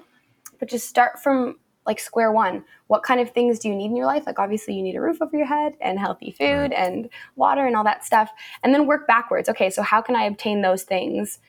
[0.62, 1.56] but just start from
[1.88, 2.64] like square one.
[2.88, 4.24] What kind of things do you need in your life?
[4.28, 7.76] Like obviously you need a roof over your head and healthy food and water and
[7.76, 8.30] all that stuff
[8.64, 9.50] and then work backwards.
[9.50, 11.40] Okay so how can i obtain those things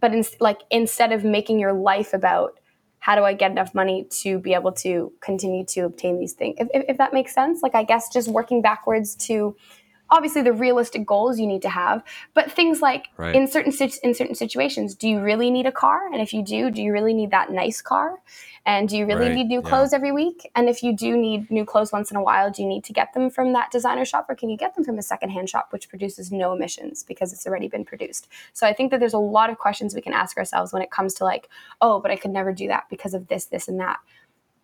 [0.00, 2.60] but in, like instead of making your life about
[2.98, 6.56] how do i get enough money to be able to continue to obtain these things
[6.58, 7.62] if, if, if that makes sense?
[7.62, 9.56] Like i guess just working backwards to
[10.10, 12.02] obviously the realistic goals you need to have
[12.34, 13.34] but things like right.
[13.34, 16.70] in certain in certain situations do you really need a car and if you do
[16.70, 18.20] do you really need that nice car
[18.66, 19.34] and do you really right.
[19.34, 19.96] need new clothes yeah.
[19.96, 22.68] every week and if you do need new clothes once in a while do you
[22.68, 25.02] need to get them from that designer shop or can you get them from a
[25.02, 29.00] secondhand shop which produces no emissions because it's already been produced so i think that
[29.00, 31.48] there's a lot of questions we can ask ourselves when it comes to like
[31.80, 33.98] oh but i could never do that because of this this and that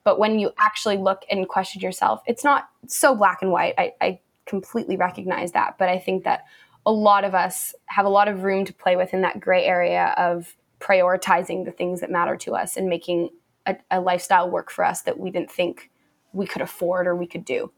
[0.05, 3.93] but when you actually look and question yourself it's not so black and white i,
[4.01, 4.21] I
[4.51, 5.79] completely recognize that.
[5.79, 6.45] But I think that
[6.85, 9.65] a lot of us have a lot of room to play with in that gray
[9.65, 13.31] area of prioritizing the things that matter to us and making
[13.67, 15.91] a, a lifestyle work for us that we didn't think
[16.33, 17.71] we could afford or we could do.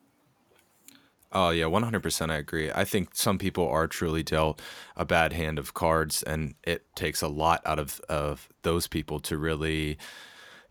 [1.35, 2.31] Oh yeah, one hundred percent.
[2.31, 2.71] I agree.
[2.71, 4.61] I think some people are truly dealt
[4.97, 9.19] a bad hand of cards, and it takes a lot out of of those people
[9.21, 9.97] to really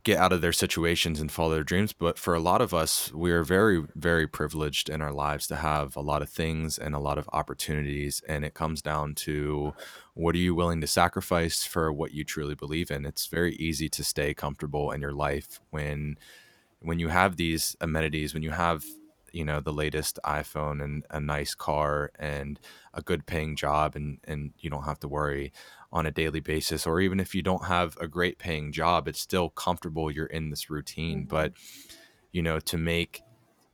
[0.03, 1.93] get out of their situations and follow their dreams.
[1.93, 5.95] But for a lot of us, we're very, very privileged in our lives to have
[5.95, 8.21] a lot of things and a lot of opportunities.
[8.27, 9.73] And it comes down to
[10.13, 13.05] what are you willing to sacrifice for what you truly believe in?
[13.05, 16.17] It's very easy to stay comfortable in your life when
[16.83, 18.83] when you have these amenities, when you have
[19.31, 22.59] you know the latest iphone and a nice car and
[22.93, 25.51] a good paying job and and you don't have to worry
[25.91, 29.19] on a daily basis or even if you don't have a great paying job it's
[29.19, 31.19] still comfortable you're in this routine.
[31.19, 31.29] Mm-hmm.
[31.29, 31.53] but
[32.31, 33.21] you know to make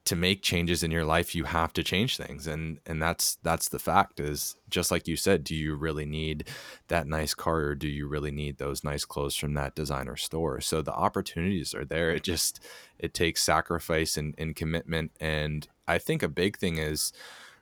[0.07, 2.47] to make changes in your life you have to change things.
[2.47, 6.47] And and that's that's the fact is just like you said do you really need
[6.87, 10.61] that nice car or do you really need those nice clothes from that designer store?
[10.61, 12.11] So the opportunities are there.
[12.11, 12.63] It just
[12.97, 15.11] it takes sacrifice and, and commitment.
[15.19, 17.11] And i think a big thing is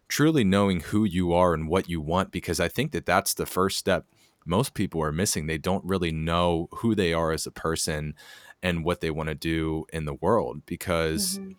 [0.07, 3.45] truly knowing who you are and what you want because i think that that's the
[3.45, 4.05] first step
[4.45, 5.47] most people are missing.
[5.47, 8.13] They don't really know who they are as a person
[8.61, 11.51] and what they want to do in the world because mm-hmm.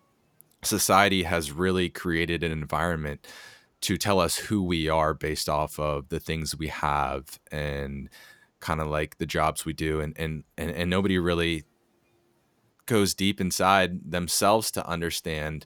[0.63, 3.27] society has really created an environment
[3.81, 8.09] to tell us who we are based off of the things we have and
[8.59, 11.63] kind of like the jobs we do and, and and and nobody really
[12.87, 15.65] goes deep inside themselves to understand.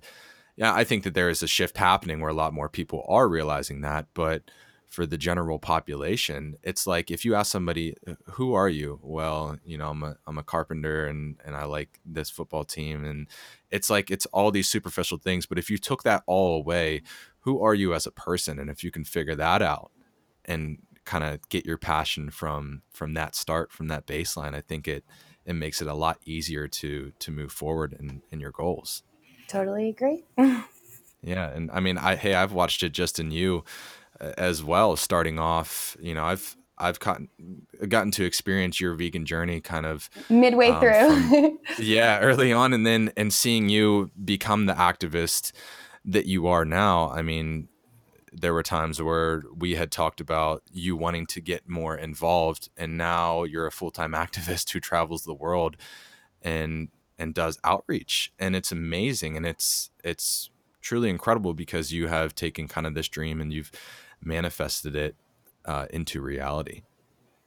[0.58, 3.28] Yeah i think that there is a shift happening where a lot more people are
[3.28, 4.52] realizing that but
[4.92, 9.00] for the general population it's like if you ask somebody uh, who are you?
[9.02, 13.04] Well you know i'm a, I'm a carpenter and and i like this football team
[13.06, 13.28] and
[13.72, 17.02] it's like it's all these superficial things but if you took that all away
[17.42, 18.60] who are you as a person?
[18.60, 19.92] And if you can figure that out
[20.46, 24.88] and kind of get your passion from from that start from that baseline i think
[24.88, 25.04] it
[25.46, 29.02] it makes it a lot easier to to move forward in in your goals.
[29.48, 30.24] Totally agree.
[31.24, 33.64] Yeah and i mean i hey i've watched it just in you
[34.38, 37.28] as well starting off you know i've i've gotten
[37.88, 41.30] gotten to experience your vegan journey kind of midway um, through.
[41.30, 45.52] from, yeah early on and then and seeing you become the activist
[46.06, 47.68] that you are now i mean
[48.34, 52.98] there were times where we had talked about you wanting to get more involved and
[52.98, 55.78] now you're a full-time activist who travels the world
[56.42, 60.50] and and does outreach and it's amazing and it's it's
[60.82, 63.72] truly incredible because you have taken kind of this dream and you've
[64.24, 65.16] manifested it
[65.66, 66.84] uh, into reality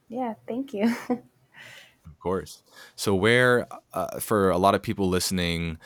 [0.08, 2.62] yeah thank you of course
[2.96, 5.78] so where uh, for a lot of people listening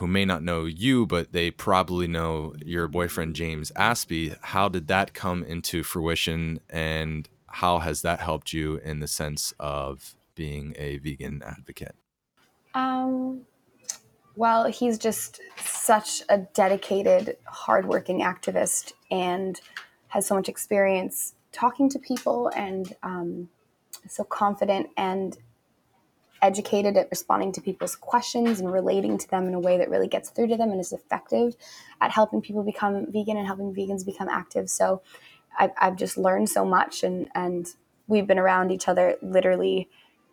[0.00, 4.34] who may not know you, but they probably know your boyfriend James Aspey.
[4.40, 9.52] How did that come into fruition, and how has that helped you in the sense
[9.60, 11.94] of being a vegan advocate?
[12.72, 13.42] Um,
[14.36, 19.60] well, he's just such a dedicated, hardworking activist, and
[20.10, 23.48] has so much experience talking to people, and um,
[24.08, 25.36] so confident and
[26.42, 30.08] educated at responding to people's questions and relating to them in a way that really
[30.08, 31.54] gets through to them and is effective
[32.00, 34.70] at helping people become vegan and helping vegans become active.
[34.70, 35.02] So
[35.58, 37.66] I've, I've just learned so much and, and
[38.06, 39.88] we've been around each other literally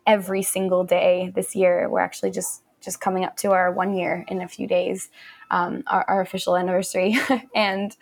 [0.06, 1.88] every single day this year.
[1.90, 5.10] We're actually just just coming up to our one year in a few days,
[5.50, 7.16] um, our, our, official anniversary,
[7.54, 7.96] and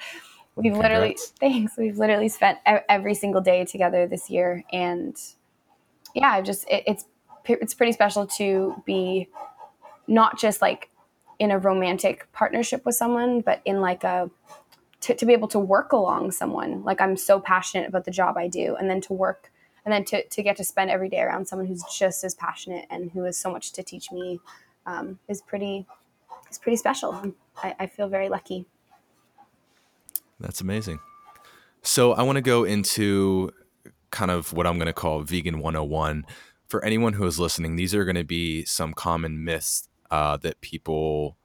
[0.57, 0.83] we've Congrats.
[0.83, 1.77] literally thanks.
[1.77, 5.17] We've literally spent every single day together this year, and
[6.15, 7.05] yeah, I've just it, it's
[7.45, 9.29] it's pretty special to be
[10.09, 10.91] not just like
[11.39, 14.31] in a romantic partnership with someone, but in like a
[15.03, 16.83] to, to be able to work along someone.
[16.83, 19.53] Like I'm so passionate about the job I do, and then to work
[19.87, 22.87] and then to, to get to spend every day around someone who's just as passionate
[22.91, 24.41] and who has so much to teach me
[24.85, 25.87] um, is pretty
[26.51, 27.33] is pretty special.
[27.63, 28.67] I, I feel very lucky.
[30.41, 31.01] That's amazing.
[31.83, 33.53] So I want to go into
[34.11, 36.25] kind of what I'm going to call vegan 101
[36.69, 40.61] for anyone who is listening, these are going to be some common myths uh, that
[40.61, 41.37] people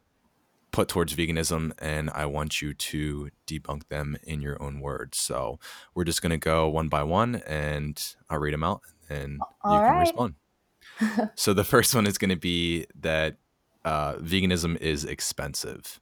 [0.71, 5.17] put towards veganism, and I want you to debunk them in your own words.
[5.17, 5.60] So
[5.93, 9.73] we're just going to go one by one, and I'll read them out, and All
[9.73, 10.01] you can right.
[10.01, 10.36] respond.
[11.36, 13.38] so the first one is going to be that
[13.84, 15.99] uh, veganism is expensive.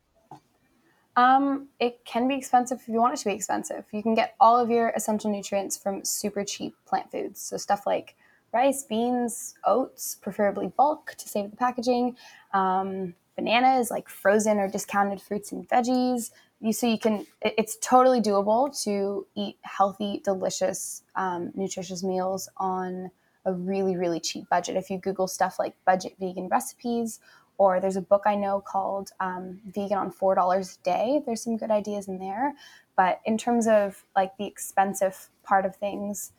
[1.19, 3.84] Um, it can be expensive if you want it to be expensive.
[3.91, 7.41] You can get all of your essential nutrients from super cheap plant foods.
[7.41, 8.15] So stuff like
[8.53, 12.15] rice, beans, oats, preferably bulk to save the packaging.
[12.53, 16.32] Um, bananas, like frozen or discounted fruits and veggies.
[16.62, 17.27] You so you can.
[17.41, 23.12] It's totally doable to eat healthy, delicious, um, nutritious meals on
[23.43, 24.77] a really, really cheap budget.
[24.77, 27.19] If you Google stuff like budget vegan recipes,
[27.60, 31.22] or there's a book I know called um, Vegan on Four Dollars a Day.
[31.26, 32.54] There's some good ideas in there.
[32.95, 36.32] But in terms of like the expensive part of things,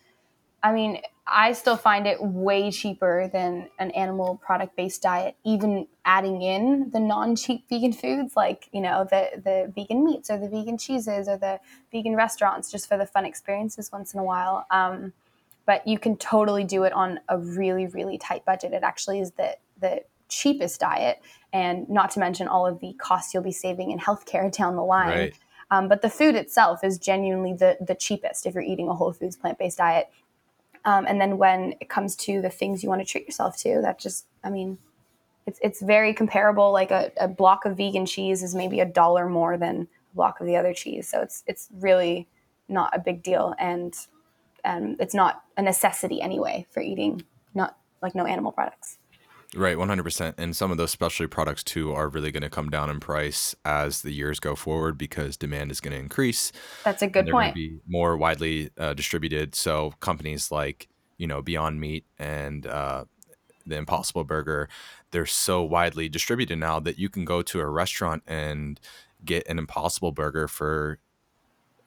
[0.62, 5.87] I mean, I still find it way cheaper than an animal product based diet, even
[6.06, 10.38] adding in the non cheap vegan foods like, you know, the, the vegan meats or
[10.38, 11.61] the vegan cheeses or the
[11.92, 14.66] vegan restaurants just for the fun experiences once in a while.
[14.70, 15.12] Um,
[15.66, 18.72] but you can totally do it on a really, really tight budget.
[18.72, 21.20] It actually is the, the cheapest diet,
[21.52, 24.84] and not to mention all of the costs you'll be saving in healthcare down the
[24.84, 25.08] line.
[25.08, 25.38] Right.
[25.72, 29.12] Um, but the food itself is genuinely the, the cheapest if you're eating a whole
[29.12, 30.10] foods plant based diet
[30.84, 33.80] um, and then when it comes to the things you want to treat yourself to,
[33.82, 34.78] that just, I mean,
[35.46, 36.72] it's, it's very comparable.
[36.72, 40.40] Like a, a block of vegan cheese is maybe a dollar more than a block
[40.40, 41.08] of the other cheese.
[41.08, 42.28] So it's, it's really
[42.68, 43.54] not a big deal.
[43.58, 43.94] And,
[44.64, 47.22] and it's not a necessity anyway for eating,
[47.54, 48.98] not like no animal products.
[49.56, 50.34] Right, 100%.
[50.38, 53.54] And some of those specialty products too are really going to come down in price
[53.64, 56.52] as the years go forward because demand is going to increase.
[56.84, 57.54] That's a good point.
[57.54, 59.56] Be more widely uh, distributed.
[59.56, 63.06] So companies like, you know, Beyond Meat and uh,
[63.66, 64.68] the Impossible Burger,
[65.10, 68.78] they're so widely distributed now that you can go to a restaurant and
[69.24, 70.98] get an Impossible Burger for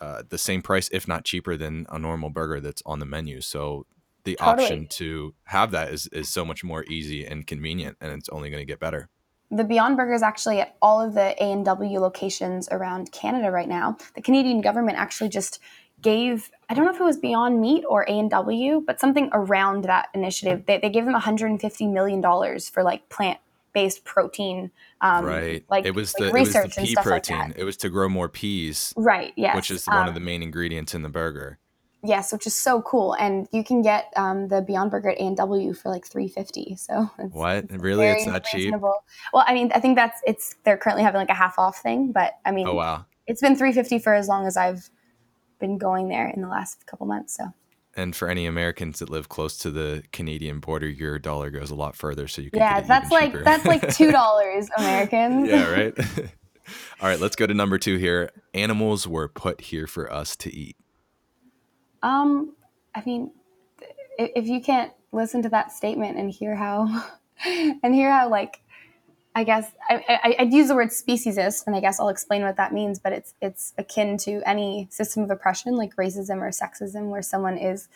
[0.01, 3.39] uh, the same price, if not cheaper than a normal burger that's on the menu.
[3.39, 3.85] So
[4.23, 4.65] the totally.
[4.65, 8.49] option to have that is, is so much more easy and convenient and it's only
[8.49, 9.09] going to get better.
[9.51, 13.97] The beyond burger is actually at all of the a&w locations around canada right now.
[14.15, 15.59] The canadian government actually just
[16.01, 20.09] gave i don't know if it was beyond meat or a&w but something around that
[20.13, 20.65] initiative.
[20.65, 23.39] They, they gave them 150 million dollars for like plant
[23.73, 24.69] based protein
[25.01, 25.65] um, right.
[25.69, 27.39] like it was like the research it was the pea protein.
[27.39, 30.13] like it was to grow more peas right yes which is um, one of um,
[30.13, 31.57] the main ingredients in the burger
[32.05, 35.21] Yes, which is so cool, and you can get um, the Beyond Burger at A
[35.21, 36.75] and W for like three fifty.
[36.75, 38.07] So it's, what really?
[38.07, 39.03] It's not reasonable.
[39.05, 39.29] cheap.
[39.31, 40.57] Well, I mean, I think that's it's.
[40.65, 43.55] They're currently having like a half off thing, but I mean, oh wow, it's been
[43.55, 44.89] three fifty for as long as I've
[45.59, 47.37] been going there in the last couple months.
[47.37, 47.45] So.
[47.95, 51.75] And for any Americans that live close to the Canadian border, your dollar goes a
[51.75, 52.59] lot further, so you can.
[52.59, 55.47] Yeah, that's like that's like two dollars Americans.
[55.47, 55.97] yeah, right.
[57.01, 58.31] All right, let's go to number two here.
[58.53, 60.75] Animals were put here for us to eat.
[62.03, 62.53] Um,
[62.93, 63.31] I mean,
[64.19, 67.05] if you can't listen to that statement and hear how,
[67.45, 68.59] and hear how like,
[69.35, 72.71] I guess I, would use the word speciesist, and I guess I'll explain what that
[72.71, 72.99] means.
[72.99, 77.57] But it's it's akin to any system of oppression, like racism or sexism, where someone
[77.57, 77.89] is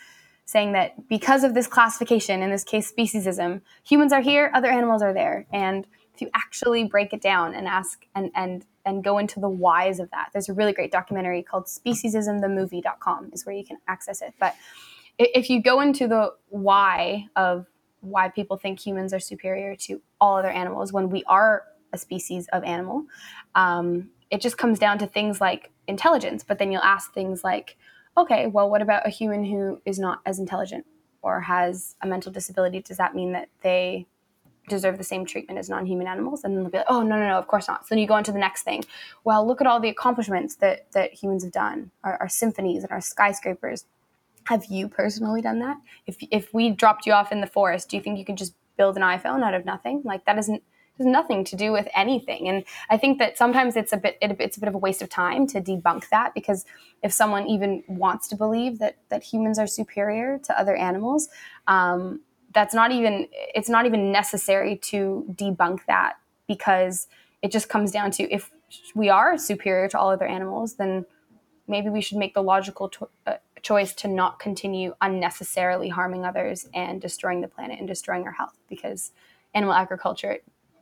[0.46, 5.00] saying that because of this classification, in this case speciesism, humans are here, other animals
[5.00, 5.86] are there, and
[6.18, 10.00] if you actually break it down and ask and and and go into the whys
[10.00, 13.78] of that, there's a really great documentary called speciesism the speciesismthemovie.com is where you can
[13.86, 14.34] access it.
[14.40, 14.56] But
[15.18, 17.66] if you go into the why of
[18.00, 22.48] why people think humans are superior to all other animals when we are a species
[22.52, 23.04] of animal,
[23.54, 26.44] um, it just comes down to things like intelligence.
[26.44, 27.76] But then you'll ask things like,
[28.16, 30.84] okay, well, what about a human who is not as intelligent
[31.22, 32.80] or has a mental disability?
[32.80, 34.06] Does that mean that they
[34.68, 37.26] deserve the same treatment as non-human animals and then they'll be like oh no no
[37.28, 38.84] no of course not so then you go on to the next thing
[39.24, 42.92] well look at all the accomplishments that that humans have done our, our symphonies and
[42.92, 43.84] our skyscrapers
[44.48, 45.76] have you personally done that?
[46.06, 48.54] If if we dropped you off in the forest, do you think you could just
[48.78, 50.00] build an iPhone out of nothing?
[50.04, 50.62] Like that isn't
[50.96, 52.48] has nothing to do with anything.
[52.48, 55.02] And I think that sometimes it's a bit it, it's a bit of a waste
[55.02, 56.64] of time to debunk that because
[57.02, 61.28] if someone even wants to believe that that humans are superior to other animals,
[61.66, 62.20] um,
[62.54, 66.14] that's not even it's not even necessary to debunk that
[66.46, 67.08] because
[67.42, 68.50] it just comes down to if
[68.94, 71.06] we are superior to all other animals, then
[71.66, 76.68] maybe we should make the logical to, uh, choice to not continue unnecessarily harming others
[76.74, 79.12] and destroying the planet and destroying our health because
[79.54, 80.38] animal agriculture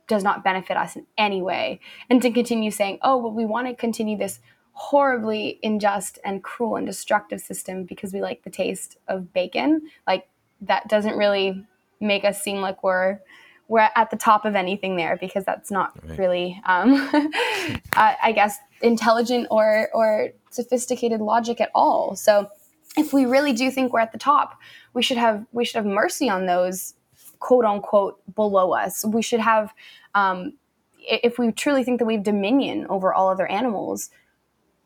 [0.07, 1.79] does not benefit us in any way.
[2.09, 4.39] And to continue saying, oh, well, we want to continue this
[4.71, 10.29] horribly unjust and cruel and destructive system because we like the taste of bacon, like
[10.61, 11.65] that doesn't really
[11.99, 13.19] make us seem like we're
[13.67, 16.17] we're at the top of anything there because that's not right.
[16.17, 22.15] really, um, uh, I guess, intelligent or or sophisticated logic at all.
[22.15, 22.49] So
[22.97, 24.59] if we really do think we're at the top,
[24.93, 26.93] we should have we should have mercy on those
[27.39, 29.05] quote unquote below us.
[29.05, 29.73] We should have,
[30.15, 30.53] um,
[30.99, 34.09] if we truly think that we have dominion over all other animals,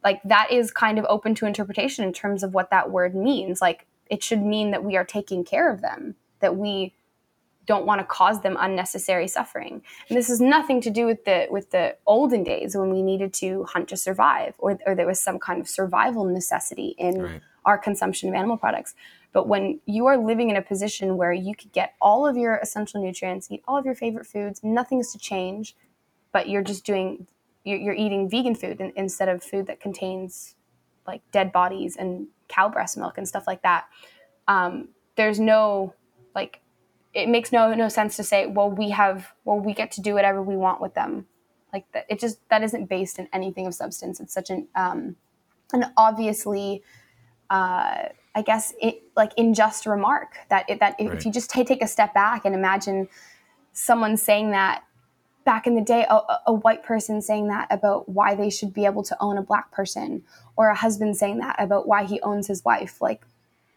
[0.03, 3.61] like that is kind of open to interpretation in terms of what that word means.
[3.61, 6.93] Like it should mean that we are taking care of them, that we
[7.65, 9.81] don't want to cause them unnecessary suffering.
[10.09, 13.33] And this has nothing to do with the with the olden days when we needed
[13.35, 17.41] to hunt to survive, or, or there was some kind of survival necessity in right
[17.65, 18.95] our consumption of animal products.
[19.33, 22.57] But when you are living in a position where you could get all of your
[22.57, 25.75] essential nutrients, eat all of your favorite foods, nothing is to change,
[26.31, 27.27] but you're just doing,
[27.63, 30.55] you're, you're eating vegan food instead of food that contains
[31.07, 33.85] like dead bodies and cow breast milk and stuff like that.
[34.47, 35.93] Um, there's no
[36.35, 36.59] like,
[37.13, 40.13] it makes no no sense to say, well, we have, well, we get to do
[40.13, 41.25] whatever we want with them.
[41.73, 44.19] Like that, it just that isn't based in anything of substance.
[44.19, 45.15] It's such an um,
[45.73, 46.83] an obviously
[47.49, 51.13] uh, I guess, it, like unjust remark that it, that right.
[51.13, 53.09] if you just t- take a step back and imagine
[53.73, 54.83] someone saying that
[55.43, 58.85] back in the day, a, a, white person saying that about why they should be
[58.85, 60.23] able to own a black person,
[60.55, 63.01] or a husband saying that about why he owns his wife.
[63.01, 63.25] Like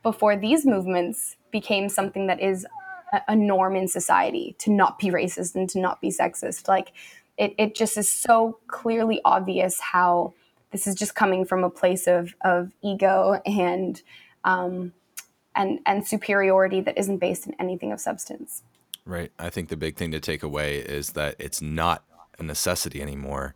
[0.03, 2.67] before these movements became something that is
[3.13, 6.69] a, a norm in society to not be racist and to not be sexist.
[6.69, 6.93] Like
[7.37, 10.35] it, it just is so clearly obvious how
[10.71, 14.03] this is just coming from a place of of ego and
[14.45, 14.93] um,
[15.55, 18.63] and and superiority that isn't based in anything of substance.
[19.07, 19.33] Right.
[19.39, 22.05] I think the big thing to take away is that it's not
[22.39, 23.55] a necessity anymore.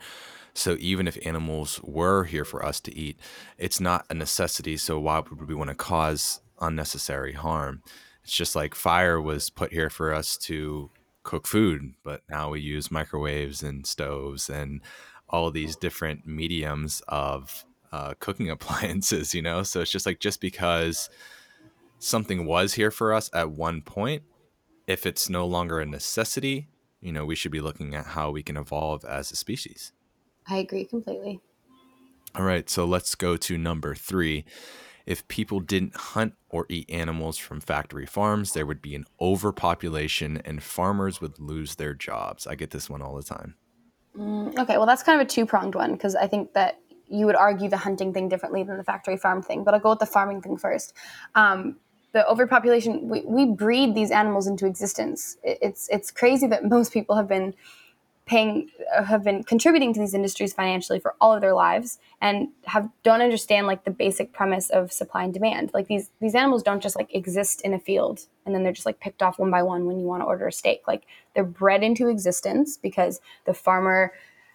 [0.53, 3.19] So even if animals were here for us to eat,
[3.57, 4.77] it's not a necessity.
[4.77, 7.83] So why would we want to cause unnecessary harm?
[8.25, 10.91] It's just like fire was put here for us to
[11.23, 14.81] cook food, but now we use microwaves and stoves and
[15.31, 19.63] all these different mediums of uh, cooking appliances, you know?
[19.63, 21.09] So it's just like, just because
[21.99, 24.23] something was here for us at one point,
[24.89, 26.67] if it's no longer a necessity,
[27.01, 29.93] you know, we should be looking at how we can evolve as a species.
[30.49, 31.41] I agree completely.
[32.35, 34.45] All right, so let's go to number three.
[35.07, 40.39] If people didn't hunt or eat animals from factory farms, there would be an overpopulation
[40.45, 42.47] and farmers would lose their jobs.
[42.47, 43.55] I get this one all the time.
[44.17, 47.27] Mm, okay, well, that's kind of a two pronged one because I think that you
[47.27, 49.99] would argue the hunting thing differently than the factory farm thing, but I'll go with
[49.99, 50.95] the farming thing first.
[51.35, 51.77] Um,
[52.13, 55.37] the overpopulation, we, we breed these animals into existence.
[55.43, 57.55] It, it's it's crazy that most people have been
[58.29, 62.49] paying uh, have been contributing to these industries financially for all of their lives and
[62.65, 66.63] have don't understand like the basic premise of supply and demand like these these animals
[66.63, 69.51] don't just like exist in a field and then they're just like picked off one
[69.51, 71.05] by one when you want to order a steak like
[71.35, 74.13] they're bred into existence because the farmer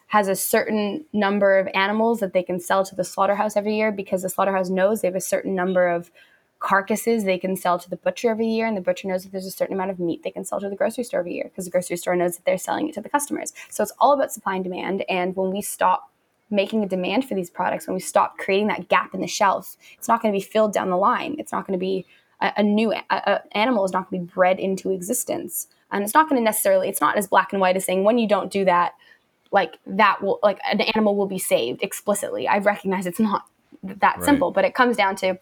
[0.08, 3.92] has a certain number of animals that they can sell to the slaughterhouse every year
[3.92, 6.12] because the slaughterhouse knows they have a certain number of
[6.64, 9.46] carcasses they can sell to the butcher every year and the butcher knows that there's
[9.46, 11.66] a certain amount of meat they can sell to the grocery store every year because
[11.66, 13.52] the grocery store knows that they're selling it to the customers.
[13.70, 16.10] So it's all about supply and demand and when we stop
[16.50, 19.76] making a demand for these products when we stop creating that gap in the shelf
[19.98, 21.36] it's not going to be filled down the line.
[21.38, 22.06] It's not going to be
[22.40, 25.68] a, a new a, a animal is not going to be bred into existence.
[25.92, 28.18] And it's not going to necessarily it's not as black and white as saying when
[28.18, 28.94] you don't do that
[29.52, 32.48] like that will like an animal will be saved explicitly.
[32.48, 33.48] I recognize it's not
[33.84, 34.24] that right.
[34.24, 35.38] simple but it comes down to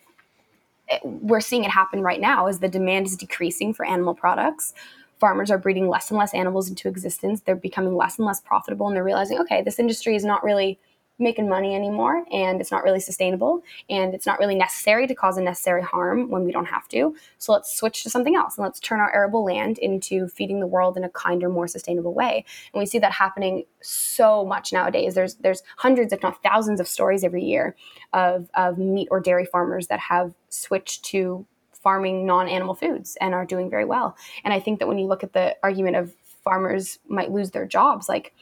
[1.04, 4.74] we're seeing it happen right now as the demand is decreasing for animal products.
[5.20, 7.42] Farmers are breeding less and less animals into existence.
[7.42, 10.80] They're becoming less and less profitable and they're realizing okay this industry is not really
[11.22, 15.38] making money anymore and it's not really sustainable and it's not really necessary to cause
[15.38, 17.16] unnecessary harm when we don't have to.
[17.38, 20.68] So let's switch to something else and let's turn our arable land into feeding the
[20.68, 22.44] world in a kinder, more sustainable way.
[22.74, 25.16] And we see that happening so much nowadays.
[25.16, 27.76] There's there's hundreds, if not thousands, of stories every year
[28.14, 33.46] of, of meat or dairy farmers that have switched to farming non-animal foods and are
[33.46, 34.16] doing very well.
[34.44, 36.14] And I think that when you look at the argument of
[36.44, 38.34] farmers might lose their jobs, like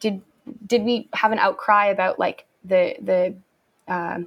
[0.00, 0.22] did
[0.66, 3.34] did we have an outcry about like the the
[3.92, 4.18] uh,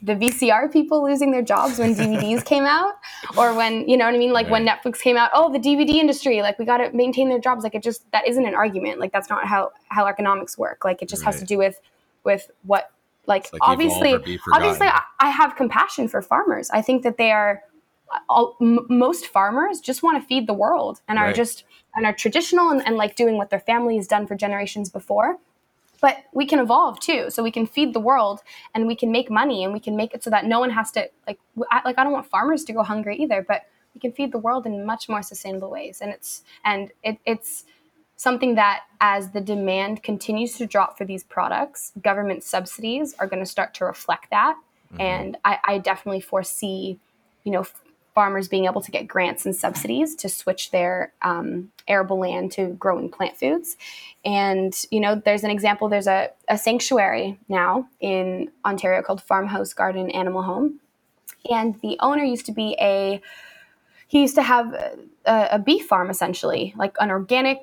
[0.00, 2.94] the VCR people losing their jobs when DVDs came out,
[3.36, 4.52] or when you know what I mean, like right.
[4.52, 5.30] when Netflix came out.
[5.34, 7.62] Oh, the DVD industry, like we got to maintain their jobs.
[7.62, 9.00] Like it just that isn't an argument.
[9.00, 10.84] Like that's not how how economics work.
[10.84, 11.32] Like it just right.
[11.32, 11.80] has to do with
[12.24, 12.90] with what
[13.26, 14.14] like, like obviously
[14.52, 16.70] obviously I, I, have compassion for farmers.
[16.70, 17.62] I think that they are
[18.28, 21.30] all, m- most farmers just want to feed the world and right.
[21.30, 21.64] are just
[21.94, 25.38] and are traditional and, and like doing what their family has done for generations before
[26.02, 27.30] but we can evolve too.
[27.30, 28.40] So we can feed the world
[28.74, 30.90] and we can make money and we can make it so that no one has
[30.92, 31.38] to like
[31.70, 33.62] I, like I don't want farmers to go hungry either but
[33.94, 36.00] we can feed the world in much more sustainable ways.
[36.02, 37.64] And it's and it, it's
[38.16, 43.42] something that as the demand continues to drop for these products government subsidies are going
[43.42, 44.56] to start to reflect that.
[44.92, 45.00] Mm-hmm.
[45.00, 46.98] and I, I definitely foresee
[47.44, 47.64] you know
[48.14, 52.68] farmers being able to get grants and subsidies to switch their um, arable land to
[52.68, 53.76] growing plant foods.
[54.24, 59.72] And, you know, there's an example, there's a, a sanctuary now in Ontario called Farmhouse
[59.72, 60.80] Garden Animal Home.
[61.50, 63.20] And the owner used to be a,
[64.08, 67.62] he used to have a, a beef farm essentially, like an organic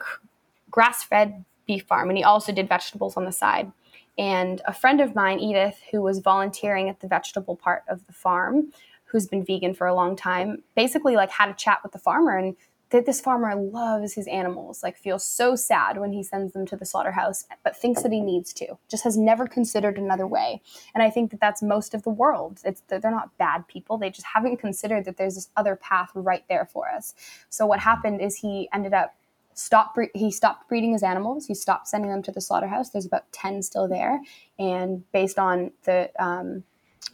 [0.72, 2.10] grass fed beef farm.
[2.10, 3.72] And he also did vegetables on the side.
[4.18, 8.14] And a friend of mine, Edith, who was volunteering at the vegetable part of the
[8.14, 8.74] farm,
[9.12, 12.38] who's been vegan for a long time, basically like had a chat with the farmer
[12.38, 12.56] and
[12.92, 16.76] that this farmer loves his animals, like feels so sad when he sends them to
[16.76, 20.62] the slaughterhouse, but thinks that he needs to, just has never considered another way.
[20.96, 22.60] And I think that that's most of the world.
[22.66, 23.98] It's they're not bad people.
[23.98, 27.14] They just haven't considered that there's this other path right there for us.
[27.50, 29.16] So what happened is he ended up
[29.54, 31.46] stopped he stopped breeding his animals.
[31.46, 32.90] He stopped sending them to the slaughterhouse.
[32.90, 34.20] There's about ten still there,
[34.58, 36.64] and based on the um,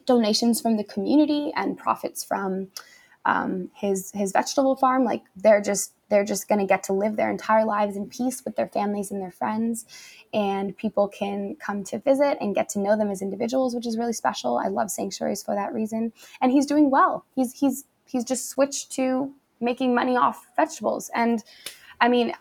[0.05, 2.69] donations from the community and profits from
[3.25, 5.03] um, his his vegetable farm.
[5.03, 8.43] Like they're just they're just going to get to live their entire lives in peace
[8.45, 9.85] with their families and their friends.
[10.33, 13.97] And people can come to visit and get to know them as individuals which is
[13.97, 14.57] really special.
[14.57, 16.13] I love sanctuaries for that reason.
[16.41, 17.25] And he's doing well.
[17.35, 21.09] He's he's he's just switched to making money off vegetables.
[21.13, 21.43] And
[22.01, 22.33] i mean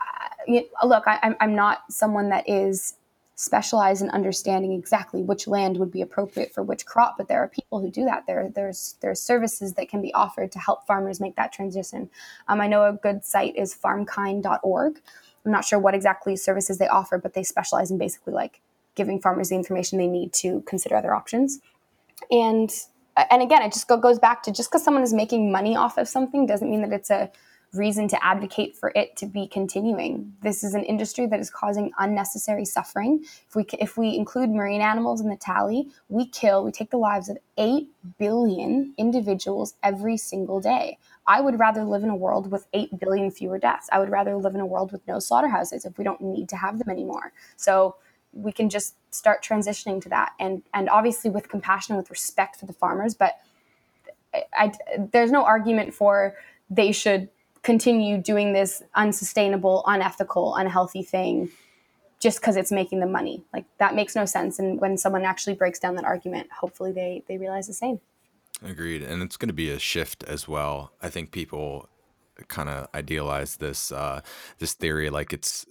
[0.83, 2.95] look I, i'm not someone that is
[3.37, 7.49] specialize in understanding exactly which land would be appropriate for which crop but there are
[7.49, 8.27] people who do that.
[8.27, 12.11] There there's there's services that can be offered to help farmers make that transition.
[12.49, 15.01] Um, i know a good site is farmkind.org
[15.45, 18.61] i'm not sure what exactly services they offer but they specialize in basically like
[18.95, 21.61] giving farmers the information they need to consider other options.
[22.31, 22.71] And
[23.31, 25.99] and again it just go, goes back to just because someone is making money off
[25.99, 27.31] of something doesn't mean that it's a
[27.75, 30.33] reason to advocate for it to be continuing.
[30.43, 33.25] This is an industry that is causing unnecessary suffering.
[33.49, 36.97] If we if we include marine animals in the tally, we kill, we take the
[36.97, 40.99] lives of 8 billion individuals every single day.
[41.27, 43.89] I would rather live in a world with 8 billion fewer deaths.
[43.93, 46.57] I would rather live in a world with no slaughterhouses if we don't need to
[46.57, 47.33] have them anymore.
[47.57, 47.97] So
[48.33, 52.67] we can just start transitioning to that and and obviously with compassion with respect for
[52.67, 53.35] the farmers, but
[54.35, 54.73] I, I,
[55.13, 56.35] there's no argument for
[56.69, 57.29] they should
[57.65, 61.51] continue doing this unsustainable, unethical, unhealthy thing
[62.21, 63.45] just because it's making them money.
[63.53, 64.59] Like that makes no sense.
[64.59, 68.01] And when someone actually breaks down that argument, hopefully they they realize the same.
[68.63, 69.03] Agreed.
[69.03, 70.93] And it's going to be a shift as well.
[71.03, 71.89] I think people
[72.49, 74.21] kind of idealize this uh,
[74.59, 75.67] this theory like it's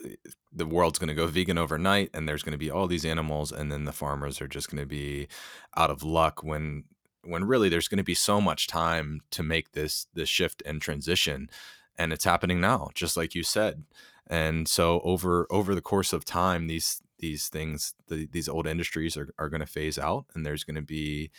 [0.51, 3.51] the world's going to go vegan overnight and there's going to be all these animals
[3.51, 5.27] and then the farmers are just going to be
[5.75, 6.85] out of luck when
[7.23, 10.81] when really there's going to be so much time to make this this shift and
[10.81, 11.49] transition
[11.97, 13.83] and it's happening now just like you said
[14.27, 19.15] and so over over the course of time these these things, the, these old industries
[19.15, 21.31] are, are going to phase out and there's going to be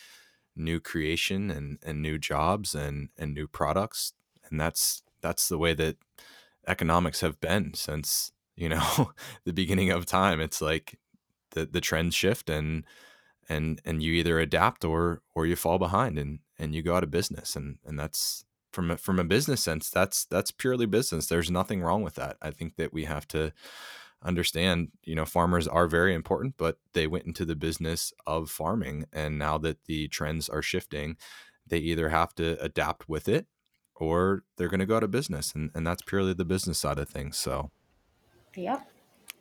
[0.57, 4.15] new creation and, and new jobs and, and new products.
[4.49, 5.99] And that's, that's the way that
[6.67, 9.13] economics have been since, you know,
[9.45, 10.41] the beginning of time.
[10.41, 10.99] It's like
[11.51, 12.85] the, the trends shift and,
[13.47, 17.05] and, and you either adapt or, or you fall behind and, and you go out
[17.05, 17.57] of business.
[17.57, 21.27] And, and that's, from a, from a business sense, that's that's purely business.
[21.27, 22.37] There's nothing wrong with that.
[22.43, 23.53] I think that we have to
[24.23, 29.07] understand, you know, farmers are very important, but they went into the business of farming,
[29.13, 31.17] and now that the trends are shifting,
[31.67, 33.47] they either have to adapt with it
[33.95, 36.99] or they're going to go out of business, and and that's purely the business side
[36.99, 37.37] of things.
[37.37, 37.71] So,
[38.57, 38.87] yep.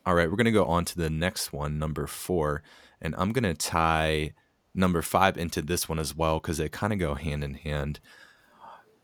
[0.05, 2.61] All right, we're going to go on to the next one, number four,
[3.01, 4.34] and I'm going to tie
[4.75, 7.99] number five into this one as well because they kind of go hand in hand.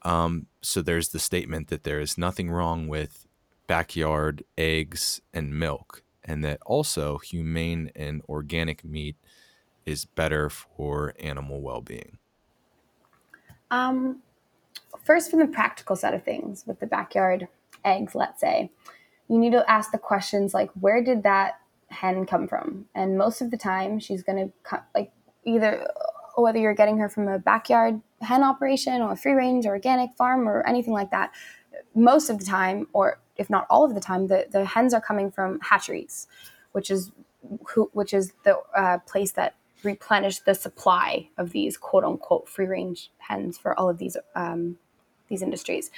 [0.03, 3.27] Um, so there's the statement that there is nothing wrong with
[3.67, 9.15] backyard eggs and milk, and that also humane and organic meat
[9.85, 12.17] is better for animal well-being.
[13.71, 14.21] Um,
[15.03, 17.47] first, from the practical side of things, with the backyard
[17.85, 18.71] eggs, let's say,
[19.27, 22.85] you need to ask the questions like, where did that hen come from?
[22.95, 25.11] And most of the time, she's going to like
[25.45, 25.87] either
[26.35, 30.47] whether you're getting her from a backyard hen operation or free range or organic farm
[30.47, 31.31] or anything like that,
[31.95, 35.01] most of the time, or if not all of the time, the, the hens are
[35.01, 36.27] coming from hatcheries,
[36.73, 37.11] which is
[37.67, 42.65] who, which is the uh, place that replenish the supply of these quote unquote free
[42.65, 44.77] range hens for all of these um,
[45.29, 45.91] these industries.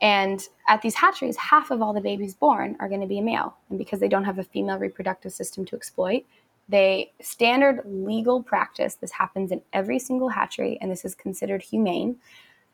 [0.00, 3.22] And at these hatcheries, half of all the babies born are going to be a
[3.22, 6.24] male, and because they don't have a female reproductive system to exploit,
[6.68, 8.94] they standard legal practice.
[8.94, 12.16] This happens in every single hatchery, and this is considered humane.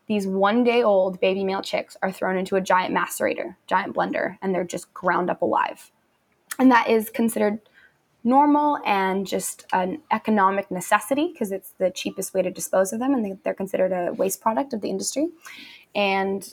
[0.06, 4.36] These one day old baby male chicks are thrown into a giant macerator, giant blender,
[4.42, 5.90] and they're just ground up alive.
[6.58, 7.60] And that is considered
[8.24, 13.14] normal and just an economic necessity because it's the cheapest way to dispose of them,
[13.14, 15.28] and they're considered a waste product of the industry.
[15.94, 16.52] And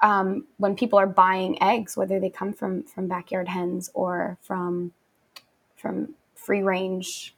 [0.00, 4.92] um, when people are buying eggs, whether they come from from backyard hens or from
[5.76, 6.14] from
[6.44, 7.34] free range.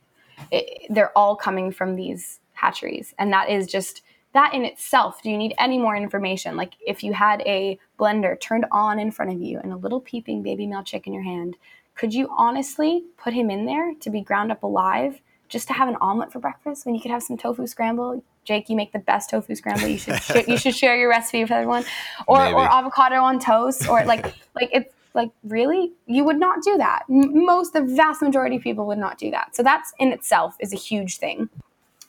[0.50, 3.14] It, they're all coming from these hatcheries.
[3.18, 4.02] And that is just
[4.32, 5.22] that in itself.
[5.22, 6.56] Do you need any more information?
[6.56, 10.00] Like if you had a blender turned on in front of you and a little
[10.00, 11.56] peeping baby male chick in your hand,
[11.94, 15.88] could you honestly put him in there to be ground up alive just to have
[15.88, 18.22] an omelet for breakfast when you could have some tofu scramble?
[18.44, 19.86] Jake, you make the best tofu scramble.
[19.86, 21.84] You should sh- you should share your recipe with everyone,
[22.26, 22.54] or Maybe.
[22.54, 24.24] or avocado on toast, or like
[24.54, 25.92] like it's like really?
[26.06, 27.04] You would not do that.
[27.08, 29.54] Most the vast majority of people would not do that.
[29.54, 31.48] So that's in itself is a huge thing.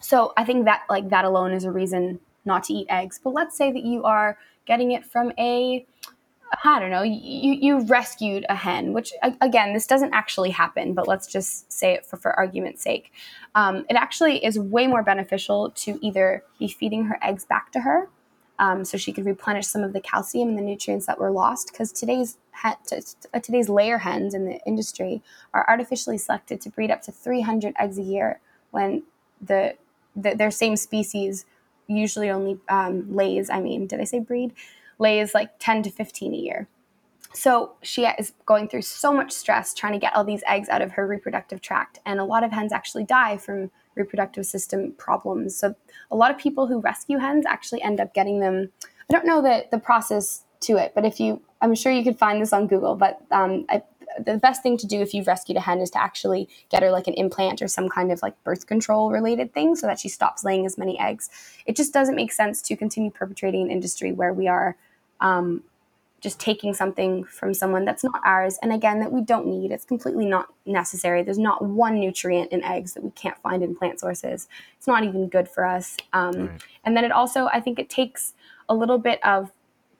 [0.01, 3.19] So i think that like that alone is a reason not to eat eggs.
[3.23, 5.85] But let's say that you are getting it from a
[6.63, 11.07] I don't know, you, you rescued a hen, which again, this doesn't actually happen, but
[11.07, 13.11] let's just say it for, for argument's sake.
[13.55, 17.81] Um, it actually is way more beneficial to either be feeding her eggs back to
[17.81, 18.09] her
[18.59, 21.71] um, so she could replenish some of the calcium and the nutrients that were lost.
[21.71, 22.37] Because today's
[22.87, 25.21] t- today's layer hens in the industry
[25.53, 28.39] are artificially selected to breed up to 300 eggs a year,
[28.71, 29.03] when
[29.41, 29.75] the,
[30.15, 31.45] the their same species
[31.87, 33.49] usually only um, lays.
[33.49, 34.53] I mean, did I say breed?
[34.97, 36.67] Lays like 10 to 15 a year.
[37.33, 40.81] So she is going through so much stress trying to get all these eggs out
[40.81, 45.55] of her reproductive tract, and a lot of hens actually die from reproductive system problems.
[45.55, 45.75] So
[46.11, 48.71] a lot of people who rescue hens actually end up getting them.
[49.09, 52.17] I don't know the the process to it, but if you, I'm sure you could
[52.17, 52.95] find this on Google.
[52.95, 53.83] But um, I,
[54.23, 56.91] the best thing to do if you've rescued a hen is to actually get her
[56.91, 60.09] like an implant or some kind of like birth control related thing so that she
[60.09, 61.29] stops laying as many eggs.
[61.65, 64.77] It just doesn't make sense to continue perpetrating an industry where we are
[65.19, 65.63] um,
[66.25, 68.57] just taking something from someone that's not ours.
[68.61, 69.71] And again that we don't need.
[69.71, 71.21] It's completely not necessary.
[71.21, 74.49] There's not one nutrient in eggs that we can't find in plant sources.
[74.75, 75.95] It's not even good for us.
[76.13, 76.63] Um, right.
[76.83, 78.33] and then it also i think it takes
[78.69, 79.51] a little bit of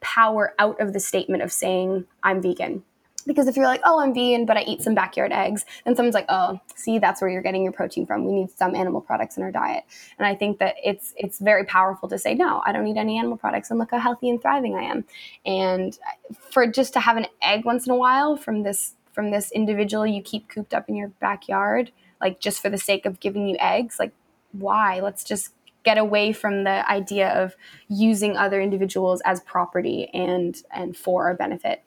[0.01, 2.83] power out of the statement of saying i'm vegan
[3.25, 6.13] because if you're like, oh, I'm vegan, but I eat some backyard eggs, then someone's
[6.13, 8.25] like, oh, see, that's where you're getting your protein from.
[8.25, 9.83] We need some animal products in our diet.
[10.17, 13.17] And I think that it's it's very powerful to say, no, I don't need any
[13.17, 15.05] animal products, and look how healthy and thriving I am.
[15.45, 15.97] And
[16.39, 20.05] for just to have an egg once in a while from this from this individual
[20.05, 23.57] you keep cooped up in your backyard, like just for the sake of giving you
[23.59, 24.11] eggs, like
[24.51, 24.99] why?
[24.99, 25.51] Let's just
[25.83, 27.55] get away from the idea of
[27.87, 31.83] using other individuals as property and and for our benefit.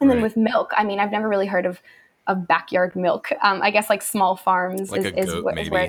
[0.00, 0.16] And right.
[0.16, 1.80] then with milk, I mean, I've never really heard of
[2.28, 3.30] of backyard milk.
[3.42, 5.82] Um, I guess like small farms like is, is goat, where, where,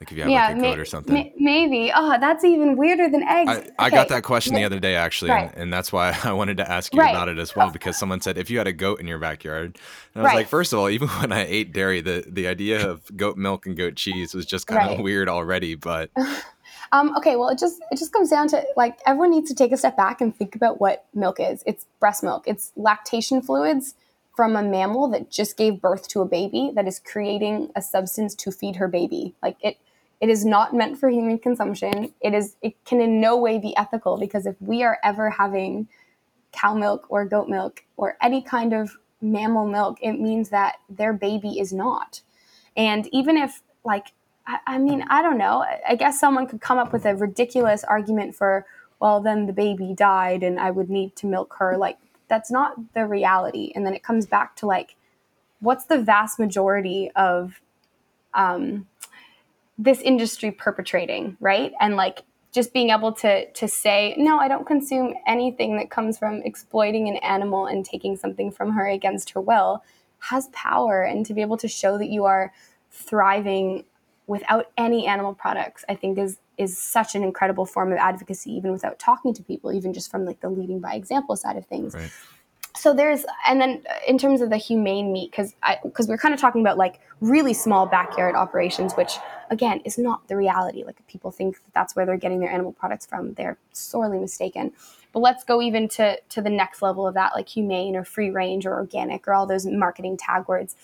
[0.00, 1.12] Like if you have yeah, like a may- goat or something.
[1.12, 1.92] May- maybe.
[1.94, 3.50] Oh, that's even weirder than eggs.
[3.50, 3.70] I, okay.
[3.78, 5.50] I got that question the other day actually, right.
[5.52, 7.10] and, and, that's why I wanted to ask you right.
[7.10, 9.76] about it as well because someone said if you had a goat in your backyard,
[10.14, 10.36] and I was right.
[10.36, 13.66] like, first of all, even when I ate dairy, the the idea of goat milk
[13.66, 15.74] and goat cheese was just kind of weird already.
[15.74, 16.10] But
[16.92, 19.72] um, okay, well, it just it just comes down to like everyone needs to take
[19.72, 21.62] a step back and think about what milk is.
[21.66, 22.44] It's breast milk.
[22.46, 23.94] It's lactation fluids
[24.34, 28.34] from a mammal that just gave birth to a baby that is creating a substance
[28.36, 29.34] to feed her baby.
[29.42, 29.78] Like it
[30.20, 32.14] it is not meant for human consumption.
[32.20, 35.88] It is it can in no way be ethical because if we are ever having
[36.52, 41.12] cow milk or goat milk or any kind of mammal milk, it means that their
[41.12, 42.22] baby is not.
[42.76, 44.12] And even if like
[44.48, 45.64] I, I mean, I don't know.
[45.88, 48.66] I guess someone could come up with a ridiculous argument for,
[48.98, 51.76] well, then the baby died and I would need to milk her.
[51.76, 53.70] Like that's not the reality.
[53.76, 54.96] And then it comes back to like,
[55.60, 57.60] what's the vast majority of
[58.34, 58.88] um,
[59.76, 61.72] this industry perpetrating, right?
[61.80, 66.18] And like just being able to to say no, I don't consume anything that comes
[66.18, 69.84] from exploiting an animal and taking something from her against her will
[70.20, 72.52] has power, and to be able to show that you are
[72.90, 73.84] thriving
[74.28, 78.72] without any animal products, I think is is such an incredible form of advocacy, even
[78.72, 81.94] without talking to people, even just from like the leading by example side of things.
[81.94, 82.10] Right.
[82.76, 86.40] So there's and then in terms of the humane meat because because we're kind of
[86.40, 89.14] talking about like really small backyard operations which
[89.50, 90.84] again is not the reality.
[90.84, 93.32] Like people think that that's where they're getting their animal products from.
[93.34, 94.72] They're sorely mistaken.
[95.12, 98.30] But let's go even to to the next level of that like humane or free
[98.30, 100.76] range or organic or all those marketing tag words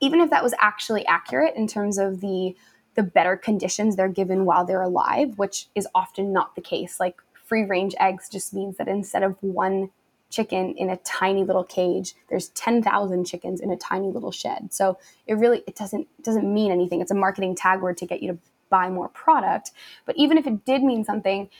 [0.00, 2.54] even if that was actually accurate in terms of the
[2.94, 7.00] the better conditions they're given while they're alive which is often not the case.
[7.00, 9.90] Like free range eggs just means that instead of one
[10.30, 14.72] chicken in a tiny little cage there's 10,000 chickens in a tiny little shed.
[14.72, 17.00] So it really it doesn't it doesn't mean anything.
[17.00, 18.38] It's a marketing tag word to get you to
[18.70, 19.70] buy more product.
[20.06, 21.50] But even if it did mean something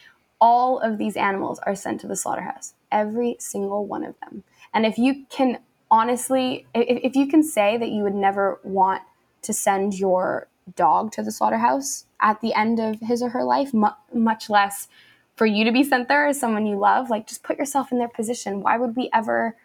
[0.41, 4.45] all of these animals are sent to the slaughterhouse every single one of them.
[4.73, 5.59] And if you can
[5.95, 9.03] honestly if, if you can say that you would never want
[9.43, 13.73] to send your dog to the slaughterhouse at the end of his or her life
[13.73, 14.89] mu- much less
[15.37, 17.99] for you to be sent there as someone you love like just put yourself in
[17.99, 18.61] their position.
[18.61, 19.57] Why would we ever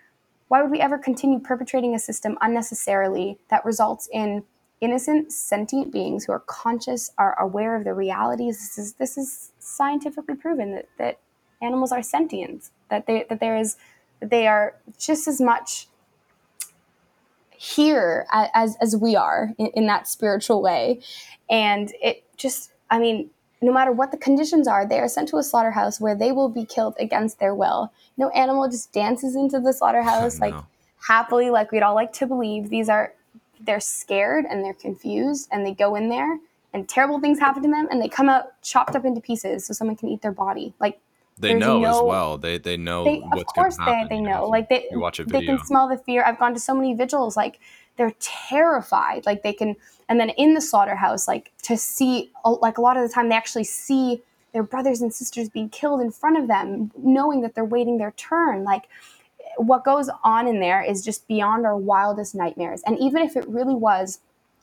[0.49, 4.43] why would we ever continue perpetrating a system unnecessarily that results in
[4.81, 8.57] innocent sentient beings who are conscious are aware of the realities?
[8.57, 11.19] This is this is scientifically proven that that
[11.61, 13.77] animals are sentient that they that there is
[14.19, 15.87] that they are just as much
[17.61, 21.01] here as as we are in, in that spiritual way
[21.49, 23.29] and it just i mean
[23.61, 26.49] no matter what the conditions are, they are sent to a slaughterhouse where they will
[26.49, 27.91] be killed against their will.
[28.17, 30.55] No animal just dances into the slaughterhouse like
[31.05, 32.69] happily, like we'd all like to believe.
[32.69, 33.13] These are
[33.59, 36.39] they're scared and they're confused and they go in there
[36.73, 39.73] and terrible things happen to them and they come out chopped up into pieces so
[39.73, 40.73] someone can eat their body.
[40.79, 41.01] Like
[41.39, 42.37] they know no, as well.
[42.37, 44.47] They they know they, of course they, they know.
[44.47, 44.87] Like they
[45.27, 46.23] they can smell the fear.
[46.23, 47.59] I've gone to so many vigils like
[47.97, 49.25] they're terrified.
[49.25, 49.75] Like they can
[50.09, 53.35] and then in the slaughterhouse like to see like a lot of the time they
[53.35, 54.21] actually see
[54.51, 58.11] their brothers and sisters being killed in front of them knowing that they're waiting their
[58.11, 58.89] turn like
[59.57, 63.47] what goes on in there is just beyond our wildest nightmares and even if it
[63.47, 64.19] really was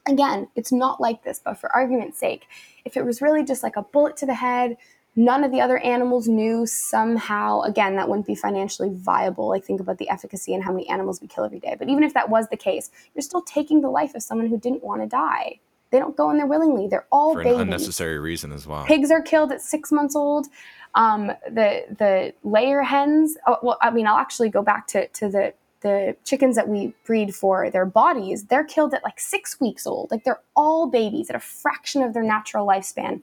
[0.07, 2.47] again it's not like this but for argument's sake
[2.85, 4.77] if it was really just like a bullet to the head
[5.17, 7.63] none of the other animals knew somehow.
[7.63, 9.49] Again that wouldn't be financially viable.
[9.49, 11.75] Like think about the efficacy and how many animals we kill every day.
[11.79, 14.59] But even if that was the case you're still taking the life of someone who
[14.59, 15.61] didn't want to die.
[15.91, 16.89] They don't go in there willingly.
[16.89, 17.55] They're all for babies.
[17.55, 18.85] an unnecessary reason as well.
[18.85, 20.47] Pigs are killed at six months old.
[20.95, 25.29] Um, the the layer hens oh, well i mean i'll actually go back to, to
[25.29, 25.53] the
[25.87, 28.45] the chickens that we breed for their bodies.
[28.45, 30.11] They're killed at like six weeks old.
[30.11, 33.23] Like they're all babies at a fraction of their natural lifespan.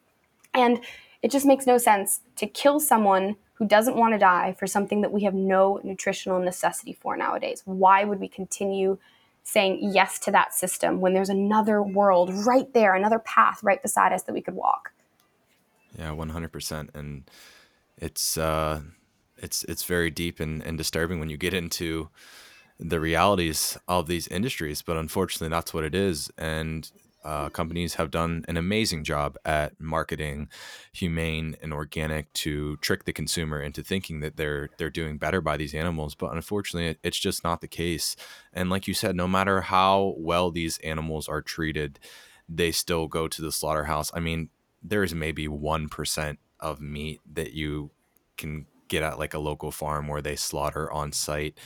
[0.53, 0.79] And
[1.23, 5.01] it just makes no sense to kill someone who doesn't want to die for something
[5.01, 7.61] that we have no nutritional necessity for nowadays.
[7.65, 8.97] Why would we continue
[9.43, 14.11] saying yes to that system when there's another world right there, another path right beside
[14.11, 14.91] us that we could walk?
[15.97, 16.89] Yeah, 100%.
[16.93, 17.23] And
[17.97, 18.81] it's, uh,
[19.37, 22.09] it's, it's very deep and, and disturbing when you get into
[22.79, 26.29] the realities of these industries, but unfortunately, that's what it is.
[26.37, 26.91] And
[27.23, 30.49] uh, companies have done an amazing job at marketing
[30.91, 35.55] humane and organic to trick the consumer into thinking that they're they're doing better by
[35.57, 38.15] these animals but unfortunately it's just not the case.
[38.51, 41.99] And like you said no matter how well these animals are treated
[42.49, 44.11] they still go to the slaughterhouse.
[44.13, 44.49] I mean
[44.81, 47.91] there's maybe 1% of meat that you
[48.37, 51.57] can get at like a local farm where they slaughter on site.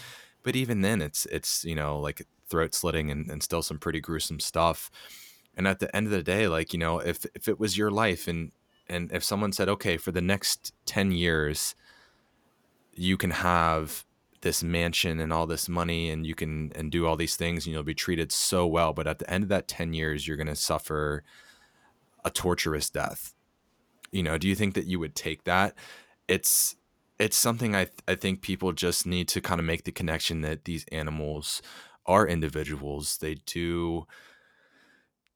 [0.43, 3.99] But even then it's it's you know like throat slitting and, and still some pretty
[3.99, 4.89] gruesome stuff
[5.58, 7.91] And at the end of the day, like, you know, if if it was your
[7.91, 8.51] life and
[8.88, 11.76] and if someone said, okay, for the next 10 years,
[12.93, 14.05] you can have
[14.41, 17.74] this mansion and all this money and you can and do all these things and
[17.74, 20.47] you'll be treated so well but at the end of that 10 years you're going
[20.47, 21.24] to suffer
[22.24, 23.34] a torturous death.
[24.12, 25.74] You know do you think that you would take that?
[26.28, 26.76] It's
[27.20, 30.41] it's something i th- i think people just need to kind of make the connection
[30.41, 31.62] that these animals
[32.05, 33.18] are individuals.
[33.18, 34.08] They do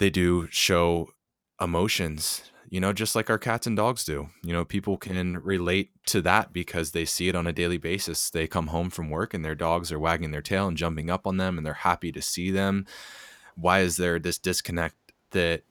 [0.01, 1.09] they do show
[1.59, 4.29] emotions you know, just like our cats and dogs do.
[4.43, 8.29] You know, people can relate to that because they see it on a daily basis.
[8.29, 11.27] They come home from work and their dogs are wagging their tail and jumping up
[11.27, 12.85] on them and they're happy to see them.
[13.55, 14.95] Why is there this disconnect
[15.31, 15.63] that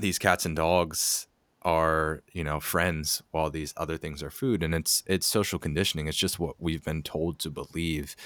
[0.00, 1.26] these cats and dogs
[1.60, 6.08] are, you know, friends while these other things are food and it's it's social conditioning.
[6.08, 8.16] It's just what we've been told to believe.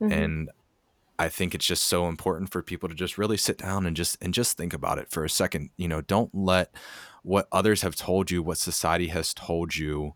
[0.00, 0.12] Mm-hmm.
[0.12, 0.50] And
[1.18, 4.18] I think it's just so important for people to just really sit down and just
[4.22, 5.70] and just think about it for a second.
[5.76, 6.74] You know, don't let
[7.22, 10.14] what others have told you, what society has told you,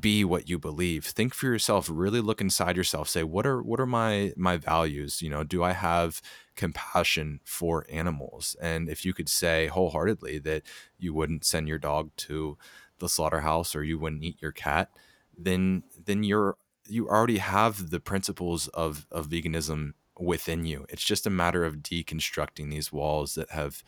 [0.00, 1.04] be what you believe.
[1.04, 5.22] Think for yourself, really look inside yourself, say, what are what are my my values?
[5.22, 6.22] You know, do I have
[6.56, 8.56] compassion for animals?
[8.60, 10.62] And if you could say wholeheartedly that
[10.98, 12.56] you wouldn't send your dog to
[12.98, 14.90] the slaughterhouse or you wouldn't eat your cat,
[15.36, 16.56] then then you're
[16.88, 20.86] you already have the principles of of veganism within you.
[20.88, 23.82] It's just a matter of deconstructing these walls that have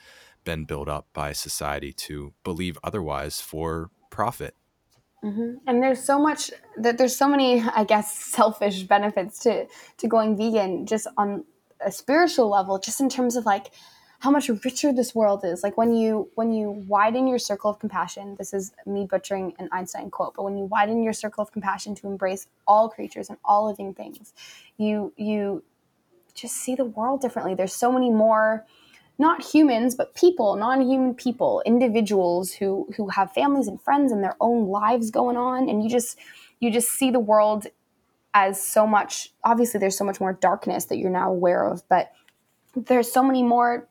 [0.45, 4.55] been built up by society to believe otherwise for profit.
[5.25, 5.55] Mm-hmm.
[5.67, 9.67] And there's so much that there's so many, I guess, selfish benefits to
[9.99, 11.45] to going vegan, just on
[11.81, 13.71] a spiritual level, just in terms of like
[14.19, 15.63] how much richer this world is.
[15.63, 19.69] Like when you when you widen your circle of compassion, this is me butchering an
[19.73, 23.39] Einstein quote, but when you widen your circle of compassion to embrace all creatures and
[23.45, 24.35] all living things,
[24.77, 25.63] you you
[26.35, 27.55] just see the world differently.
[27.55, 28.65] There's so many more
[29.17, 34.37] not humans but people non-human people individuals who who have families and friends and their
[34.41, 35.69] own lives going on.
[35.69, 36.19] And you just
[36.61, 37.67] you just see the world
[38.35, 42.13] as so much obviously there's so much more darkness that you're now aware of but
[42.75, 43.89] there's so many more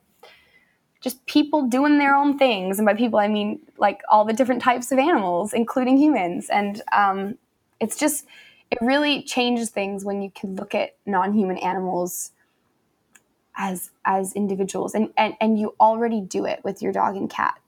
[0.99, 2.77] just people doing their own things.
[2.77, 6.49] And by people i mean like all the different types of animals including humans.
[6.49, 7.37] And um,
[7.79, 8.25] it's just
[8.73, 12.31] it really changes things when you can look at non-human animals
[13.55, 14.95] as as individuals.
[14.95, 17.59] And and, and you already do it with your dog and cat.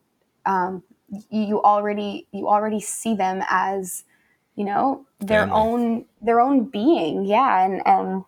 [0.47, 0.81] Um,
[1.29, 4.03] you already you already see them as
[4.55, 5.55] you know their Family.
[5.55, 7.25] own their own being.
[7.25, 7.63] Yeah.
[7.63, 8.25] And um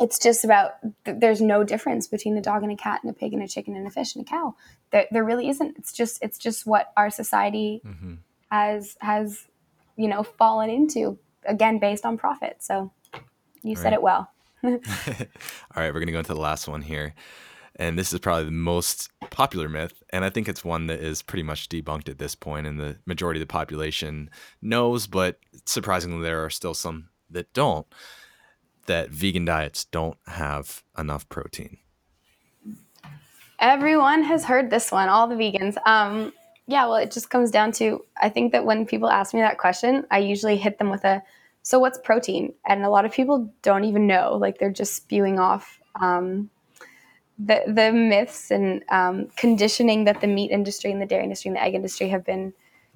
[0.00, 0.72] it's just about
[1.04, 3.76] there's no difference between a dog and a cat and a pig and a chicken
[3.76, 4.56] and a fish and a cow.
[4.90, 5.78] There, there really isn't.
[5.78, 8.14] It's just it's just what our society mm-hmm.
[8.50, 9.46] has has
[9.96, 12.90] you know fallen into again based on profit so
[13.62, 13.78] you right.
[13.78, 14.30] said it well
[14.62, 14.72] All
[15.76, 17.14] right, we're going to go into the last one here.
[17.76, 20.02] And this is probably the most popular myth.
[20.10, 22.98] And I think it's one that is pretty much debunked at this point, and the
[23.06, 24.28] majority of the population
[24.60, 27.86] knows, but surprisingly, there are still some that don't
[28.86, 31.78] that vegan diets don't have enough protein.
[33.60, 35.76] Everyone has heard this one, all the vegans.
[35.86, 36.32] Um,
[36.70, 39.58] yeah, well, it just comes down to I think that when people ask me that
[39.58, 41.22] question, I usually hit them with a
[41.62, 42.54] so, what's protein?
[42.66, 44.36] And a lot of people don't even know.
[44.36, 46.48] Like, they're just spewing off um,
[47.38, 51.56] the, the myths and um, conditioning that the meat industry and the dairy industry and
[51.56, 52.52] the egg industry have been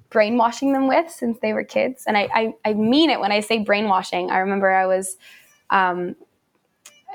[0.09, 2.05] brainwashing them with since they were kids.
[2.07, 4.31] And I, I, I mean it when I say brainwashing.
[4.31, 5.17] I remember I was,
[5.69, 6.15] um,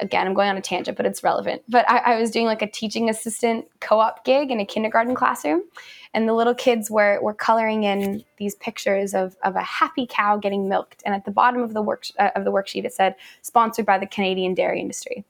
[0.01, 1.63] again, I'm going on a tangent, but it's relevant.
[1.69, 5.15] But I, I was doing like a teaching assistant co op gig in a kindergarten
[5.15, 5.63] classroom
[6.13, 10.37] and the little kids were, were coloring in these pictures of, of a happy cow
[10.37, 13.15] getting milked and at the bottom of the work uh, of the worksheet it said
[13.43, 15.25] sponsored by the Canadian dairy industry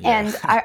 [0.00, 0.20] yeah.
[0.20, 0.62] and I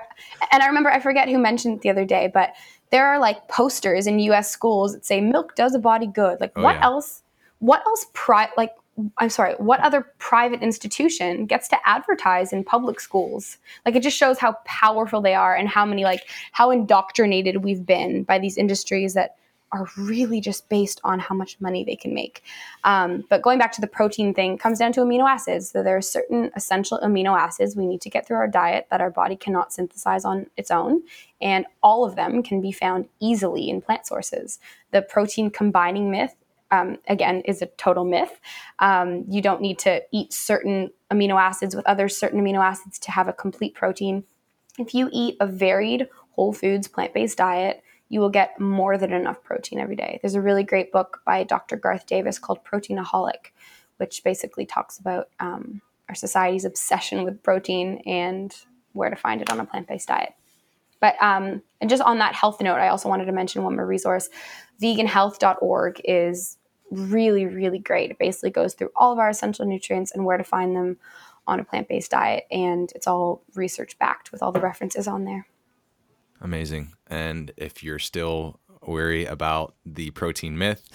[0.51, 2.53] and I remember I forget who mentioned it the other day but
[2.91, 6.53] there are like posters in US schools that say milk does a body good like
[6.55, 6.85] oh, what yeah.
[6.85, 7.23] else
[7.59, 8.73] what else pri- like
[9.17, 13.57] I'm sorry, what other private institution gets to advertise in public schools?
[13.85, 17.85] Like it just shows how powerful they are and how many like how indoctrinated we've
[17.85, 19.37] been by these industries that
[19.73, 22.43] are really just based on how much money they can make.
[22.83, 25.71] Um, but going back to the protein thing, comes down to amino acids.
[25.71, 29.01] So there are certain essential amino acids we need to get through our diet that
[29.01, 31.03] our body cannot synthesize on its own,
[31.39, 34.59] and all of them can be found easily in plant sources.
[34.91, 36.35] The protein combining myth.
[36.71, 38.39] Um, again, is a total myth.
[38.79, 43.11] Um, you don't need to eat certain amino acids with other certain amino acids to
[43.11, 44.23] have a complete protein.
[44.79, 49.13] If you eat a varied whole foods plant based diet, you will get more than
[49.13, 50.19] enough protein every day.
[50.21, 51.77] There's a really great book by Dr.
[51.77, 53.51] Garth Davis called Proteinaholic,
[53.97, 58.53] which basically talks about um, our society's obsession with protein and
[58.91, 60.33] where to find it on a plant based diet.
[60.99, 63.85] But um, and just on that health note, I also wanted to mention one more
[63.85, 64.29] resource.
[64.81, 66.57] Veganhealth.org is
[66.91, 68.11] really, really great.
[68.11, 70.97] It basically goes through all of our essential nutrients and where to find them
[71.47, 72.45] on a plant based diet.
[72.51, 75.47] And it's all research backed with all the references on there.
[76.41, 76.93] Amazing.
[77.07, 80.87] And if you're still worry about the protein myth,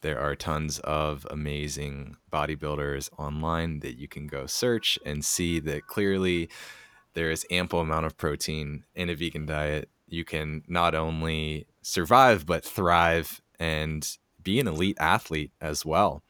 [0.00, 5.86] there are tons of amazing bodybuilders online that you can go search and see that
[5.86, 6.50] clearly
[7.14, 9.88] there is ample amount of protein in a vegan diet.
[10.06, 14.06] You can not only survive but thrive and
[14.44, 16.22] be an elite athlete as well.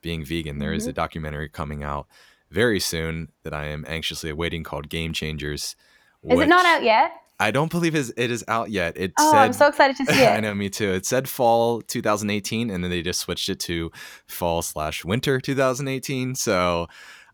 [0.00, 0.60] Being vegan, mm-hmm.
[0.60, 0.96] there is a mm-hmm.
[0.96, 2.06] documentary coming out
[2.50, 5.76] very soon that I am anxiously awaiting called Game Changers.
[6.24, 7.12] Is it not out yet?
[7.40, 8.96] I don't believe it is out yet.
[8.96, 10.28] It oh, said, I'm so excited to see it.
[10.28, 10.92] I know, me too.
[10.92, 13.90] It said fall 2018, and then they just switched it to
[14.26, 16.36] fall slash winter 2018.
[16.36, 16.86] So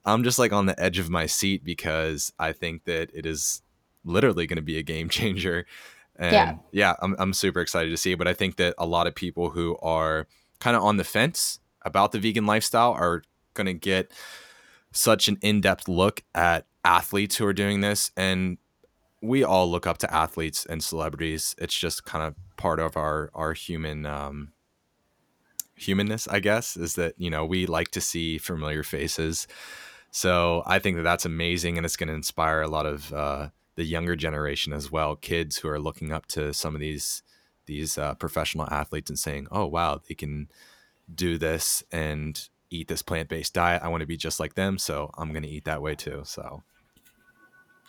[0.07, 3.61] I'm just like on the edge of my seat because I think that it is
[4.05, 5.67] literally going to be a game changer.
[6.19, 8.19] And yeah, yeah I'm, I'm super excited to see it.
[8.19, 10.27] But I think that a lot of people who are
[10.61, 13.23] kind of on the fence about the vegan lifestyle are
[13.55, 14.13] going to get
[14.93, 18.11] such an in depth look at athletes who are doing this.
[18.17, 18.59] And
[19.21, 21.55] we all look up to athletes and celebrities.
[21.59, 24.53] It's just kind of part of our our human um,
[25.75, 29.47] humanness, I guess, is that you know we like to see familiar faces.
[30.11, 33.49] So I think that that's amazing, and it's going to inspire a lot of uh,
[33.79, 37.23] the younger generation as well, kids who are looking up to some of these
[37.67, 40.49] these uh, professional athletes and saying, "Oh wow, they can
[41.15, 43.83] do this and eat this plant based diet.
[43.85, 46.23] I want to be just like them, so I'm going to eat that way too."
[46.25, 46.65] So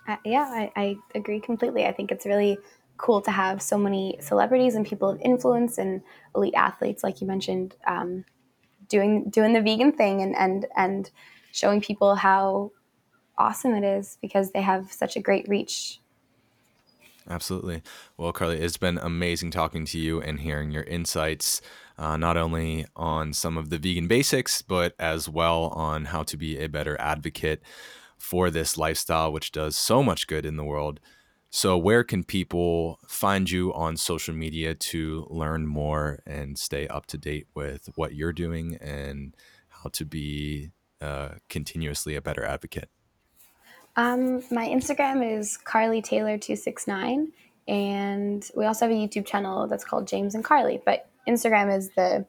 [0.07, 1.85] uh, yeah, I, I agree completely.
[1.87, 2.59] I think it's really
[2.97, 6.03] cool to have so many celebrities and people of influence and
[6.35, 8.25] elite athletes, like you mentioned, um,
[8.89, 11.09] doing doing the vegan thing and and and
[11.51, 12.71] showing people how
[13.39, 15.99] awesome it is because they have such a great reach.
[17.29, 17.83] Absolutely.
[18.17, 21.61] Well, Carly, it's been amazing talking to you and hearing your insights,
[21.97, 26.37] uh, not only on some of the vegan basics, but as well on how to
[26.37, 27.61] be a better advocate
[28.17, 30.99] for this lifestyle, which does so much good in the world.
[31.51, 37.07] So, where can people find you on social media to learn more and stay up
[37.07, 39.35] to date with what you're doing and
[39.69, 40.69] how to be
[41.01, 42.89] uh, continuously a better advocate?
[43.99, 47.33] Um, my Instagram is Carly Taylor two six nine,
[47.67, 50.81] and we also have a YouTube channel that's called James and Carly.
[50.85, 52.25] But Instagram is the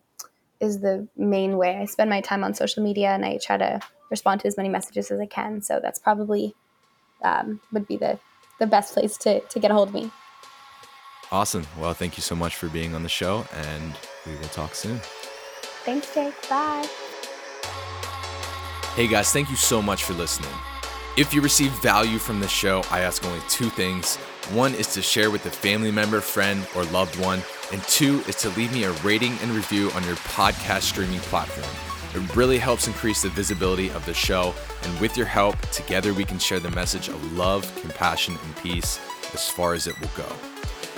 [0.59, 3.79] is the main way I spend my time on social media, and I try to
[4.11, 5.63] respond to as many messages as I can.
[5.63, 6.57] So that's probably
[7.23, 8.19] um, would be the
[8.59, 10.11] the best place to to get a hold of me.
[11.31, 11.65] Awesome.
[11.79, 13.95] Well, thank you so much for being on the show, and
[14.27, 14.99] we will talk soon.
[15.85, 16.35] Thanks, Jake.
[16.49, 16.85] Bye.
[18.97, 20.51] Hey guys, thank you so much for listening.
[21.17, 24.17] If you receive value from the show, I ask only two things.
[24.55, 27.43] One is to share with a family member, friend, or loved one,
[27.73, 31.67] and two is to leave me a rating and review on your podcast streaming platform.
[32.15, 34.55] It really helps increase the visibility of the show,
[34.85, 39.01] and with your help, together we can share the message of love, compassion, and peace
[39.35, 40.29] as far as it will go.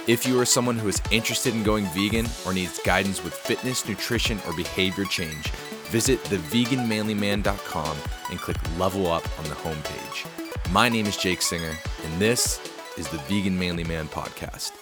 [0.07, 3.89] If you are someone who is interested in going vegan or needs guidance with fitness,
[3.89, 5.51] nutrition, or behavior change,
[5.93, 7.97] visit theveganmanlyman.com
[8.31, 10.73] and click Level Up on the homepage.
[10.73, 12.61] My name is Jake Singer, and this
[12.97, 14.82] is the Vegan Manly Man Podcast.